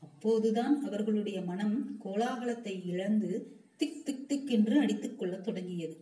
அப்போதுதான் 0.00 0.84
அவர்களுடைய 0.84 1.40
மனம் 1.42 2.00
கோலாகலத்தை 2.04 2.86
இழந்து 2.86 3.55
திக் 3.76 4.04
திக் 4.04 4.28
திக் 4.28 4.50
என்று 4.50 4.80
அடித்துக் 4.80 5.18
கொள்ளத் 5.18 5.44
தொடங்கியது. 5.44 5.96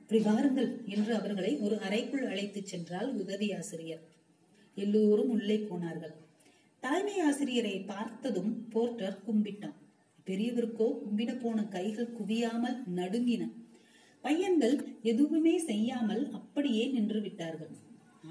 இப்படி 0.00 0.20
வாருங்கள் 0.22 0.80
என்று 0.86 1.14
அவர்களை 1.14 1.56
ஒரு 1.56 1.80
அறைக்குள் 1.80 2.26
அழைத்துச் 2.26 2.66
சென்றால் 2.66 3.16
உதவி 3.16 3.54
ஆசிரியர். 3.54 4.00
எல்லோரும் 4.74 5.28
உள்ளே 5.28 5.58
போனார்கள். 5.58 6.12
தலைமை 6.80 7.20
ஆசிரியரை 7.20 7.80
பார்த்ததும் 7.80 8.68
போர்ட்டர் 8.68 9.20
கும்பிட்டான். 9.26 9.74
பெரியவருக்கோ 10.26 10.98
கும்பிட 11.04 11.40
போன 11.40 11.64
கைகள் 11.64 12.12
குவியாமல் 12.12 12.82
நடுங்கின. 12.96 13.52
பையன்கள் 14.20 14.84
எதுவுமே 15.02 15.58
செய்யாமல் 15.58 16.30
அப்படியே 16.30 16.86
நின்று 16.86 17.20
விட்டார்கள். 17.20 17.70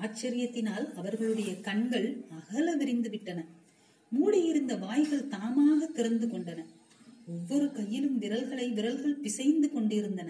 ஆச்சரியத்தினால் 0.02 0.94
அவர்களுடைய 0.94 1.60
கண்கள் 1.60 2.26
அகல 2.30 2.76
விரிந்து 2.76 3.10
விட்டன. 3.10 3.46
மூடியிருந்த 4.10 4.78
வாய்கள் 4.78 5.28
தாமாக 5.28 5.92
திறந்து 5.94 6.28
கொண்டன. 6.28 6.66
ஒவ்வொரு 7.34 7.68
கையிலும் 7.72 8.18
விரல்களை 8.24 8.68
விரல்கள் 8.78 9.22
பிசைந்து 9.24 9.68
கொண்டிருந்தன. 9.74 10.30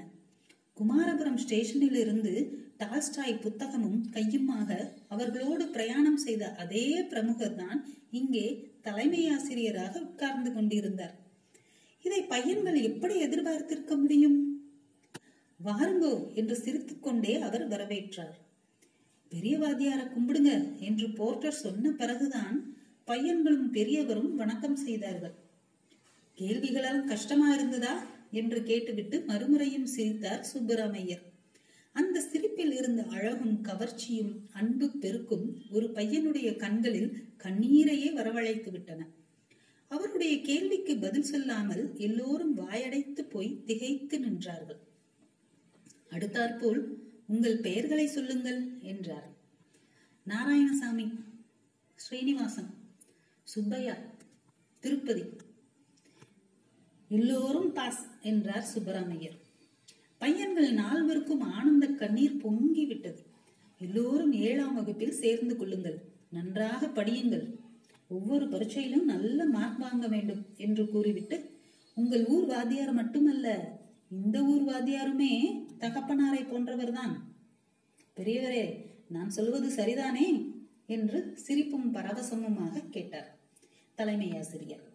குமாரபுரம் 0.78 1.40
ஸ்டேஷனில் 1.44 1.98
இருந்து 2.04 2.34
டால்ஸ்டாய் 2.82 3.42
புத்தகமும் 3.46 4.00
கையுமாக 4.16 4.70
அவர்களோடு 5.14 5.64
பிரயாணம் 5.76 6.20
செய்த 6.26 6.44
அதே 6.64 6.86
பிரமுகர் 7.12 7.58
தான் 7.62 7.80
இங்கே 8.20 8.46
தலைமை 8.82 9.24
ஆசிரியராக 9.36 9.94
உட்கார்ந்து 10.08 10.52
கொண்டிருந்தார். 10.54 11.16
இதை 12.06 12.22
பையன்கள் 12.34 12.78
எப்படி 12.90 13.16
எதிர்பார்த்திருக்க 13.26 13.96
முடியும்? 13.96 14.38
வாருங்கோ 15.60 16.14
என்று 16.40 16.56
சிரித்துக்கொண்டே 16.64 17.34
அவர் 17.48 17.66
வரவேற்றார். 17.74 18.36
பெரிய 19.32 19.56
வாத்தியார 19.64 20.02
கும்பிடுங்க 20.14 20.52
என்று 20.88 21.08
போர்ட்டர் 21.20 21.62
சொன்ன 21.66 21.92
பிறகுதான் 22.02 22.58
பையன்களும் 23.12 23.70
பெரியவரும் 23.78 24.32
வணக்கம் 24.36 24.80
செய்தார்கள். 24.86 25.36
கேள்விகளால் 26.42 27.02
கஷ்டமா 27.06 27.48
இருந்ததா 27.54 27.96
என்று 28.32 28.60
கேட்டுவிட்டு 28.64 29.18
மறுமுறையும் 29.28 29.90
சிரித்தார் 29.96 30.48
சுப்பராமையர் 30.54 31.24
அந்த 31.96 32.18
சிரிப்பில் 32.22 32.74
இருந்த 32.74 33.02
அழகும் 33.16 33.56
கவர்ச்சியும் 33.62 34.34
அன்பு 34.52 34.88
பெருக்கும் 35.00 35.46
ஒரு 35.70 35.88
பையனுடைய 35.96 36.50
கண்களில் 36.56 37.10
கண்ணீரையே 37.44 38.10
வரவழைத்து 38.16 38.70
விட்டன. 38.72 39.02
அவருடைய 39.92 40.34
கேள்விக்கு 40.42 40.94
பதில் 40.98 41.24
சொல்லாமல் 41.24 41.84
எல்லோரும் 41.98 42.54
வாயடைத்து 42.58 43.24
போய் 43.30 43.50
திகைத்து 43.66 44.18
நின்றார்கள். 44.20 44.80
அடுத்தாற்போல் 46.10 46.82
உங்கள் 47.28 47.60
பெயர்களை 47.60 48.06
சொல்லுங்கள் 48.08 48.62
என்றார். 48.92 49.28
நாராயணசாமி 50.28 51.08
ஸ்ரீனிவாசன் 52.00 52.72
சுப்பையா 53.48 53.96
திருப்பதி. 54.84 55.24
எல்லோரும் 57.10 57.74
பாஸ் 57.74 58.06
என்றார் 58.22 58.66
சுப்பராமையர். 58.76 59.40
பையன்கள் 60.18 60.74
நால்வருக்கும் 60.74 61.40
ஆனந்த 61.40 61.88
கண்ணீர் 61.88 62.38
பொங்கி 62.38 62.86
விட்டது. 62.86 63.26
எல்லோரும் 63.80 64.34
ஏழாம் 64.34 64.76
வகுப்பில் 64.76 65.12
சேர்ந்து 65.12 65.58
கொள்ளுங்கள். 65.58 66.02
நன்றாக 66.30 66.88
படியுங்கள். 66.88 67.56
ஒவ்வொரு 68.08 68.48
பரீட்சையிலும் 68.48 69.06
நல்ல 69.06 69.46
மார்க் 69.46 69.78
வாங்க 69.78 70.08
வேண்டும் 70.08 70.46
என்று 70.58 70.90
கூறிவிட்டு 70.90 71.50
உங்கள் 71.96 72.26
ஊர் 72.26 72.46
வாத்தியார் 72.46 72.92
மட்டுமல்ல 72.92 73.78
இந்த 74.10 74.42
ஊர் 74.42 74.64
வாத்தியாருமே 74.64 75.66
தகப்பனாரை 75.80 76.48
போன்றவர்தான். 76.48 77.16
பெரியவரே 78.16 78.86
நான் 79.08 79.30
சொல்வது 79.30 79.70
சரிதானே? 79.70 80.58
என்று 80.88 81.38
சிரிப்பும் 81.38 81.94
பரவசமுமாக 81.94 82.90
கேட்டார் 82.90 83.38
தலைமை 83.96 84.38
ஆசிரியர். 84.38 84.89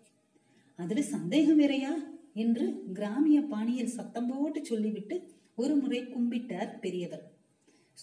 அதுல 0.76 1.02
சந்தேகம் 1.02 1.56
வேறையா 1.56 1.92
என்று 2.34 2.64
கிராமிய 2.92 3.40
பாணியில் 3.40 3.94
சத்தம் 3.96 4.26
போட்டு 4.26 4.64
சொல்லிவிட்டு 4.64 5.16
ஒரு 5.54 5.74
முறை 5.74 6.00
கும்பிட்டார் 6.02 6.72
பெரியவர். 6.80 7.24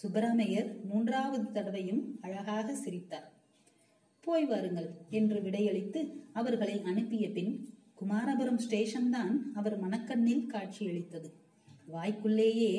சுப்பராமையர் 0.02 0.68
மூன்றாவது 0.84 1.52
தடவையும் 1.52 2.18
அழகாக 2.20 2.74
சிரித்தார். 2.74 3.26
போய் 4.20 4.44
வாருங்கள் 4.44 4.88
என்று 5.10 5.40
விடையளித்து 5.40 6.00
அவர்களை 6.32 6.82
அனுப்பிய 6.82 7.30
பின் 7.30 7.52
குமாரபுரம் 8.00 8.60
ஸ்டேஷன் 8.64 9.10
தான் 9.10 9.52
அவர் 9.54 9.76
மனக்கண்ணில் 9.80 10.46
காட்சியளித்தது. 10.46 11.28
வாய்க்குள்ளேயே 11.92 12.72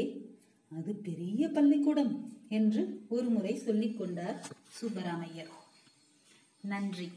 அது 0.71 0.93
பெரிய 1.07 1.49
பள்ளிக்கூடம் 1.49 2.13
என்று 2.49 2.81
ஒரு 3.09 3.27
முறை 3.29 3.55
சொல்லிக் 3.55 3.97
கொண்டார் 3.97 4.39
சுப்பராமையர் 4.79 5.53
நன்றி. 6.63 7.09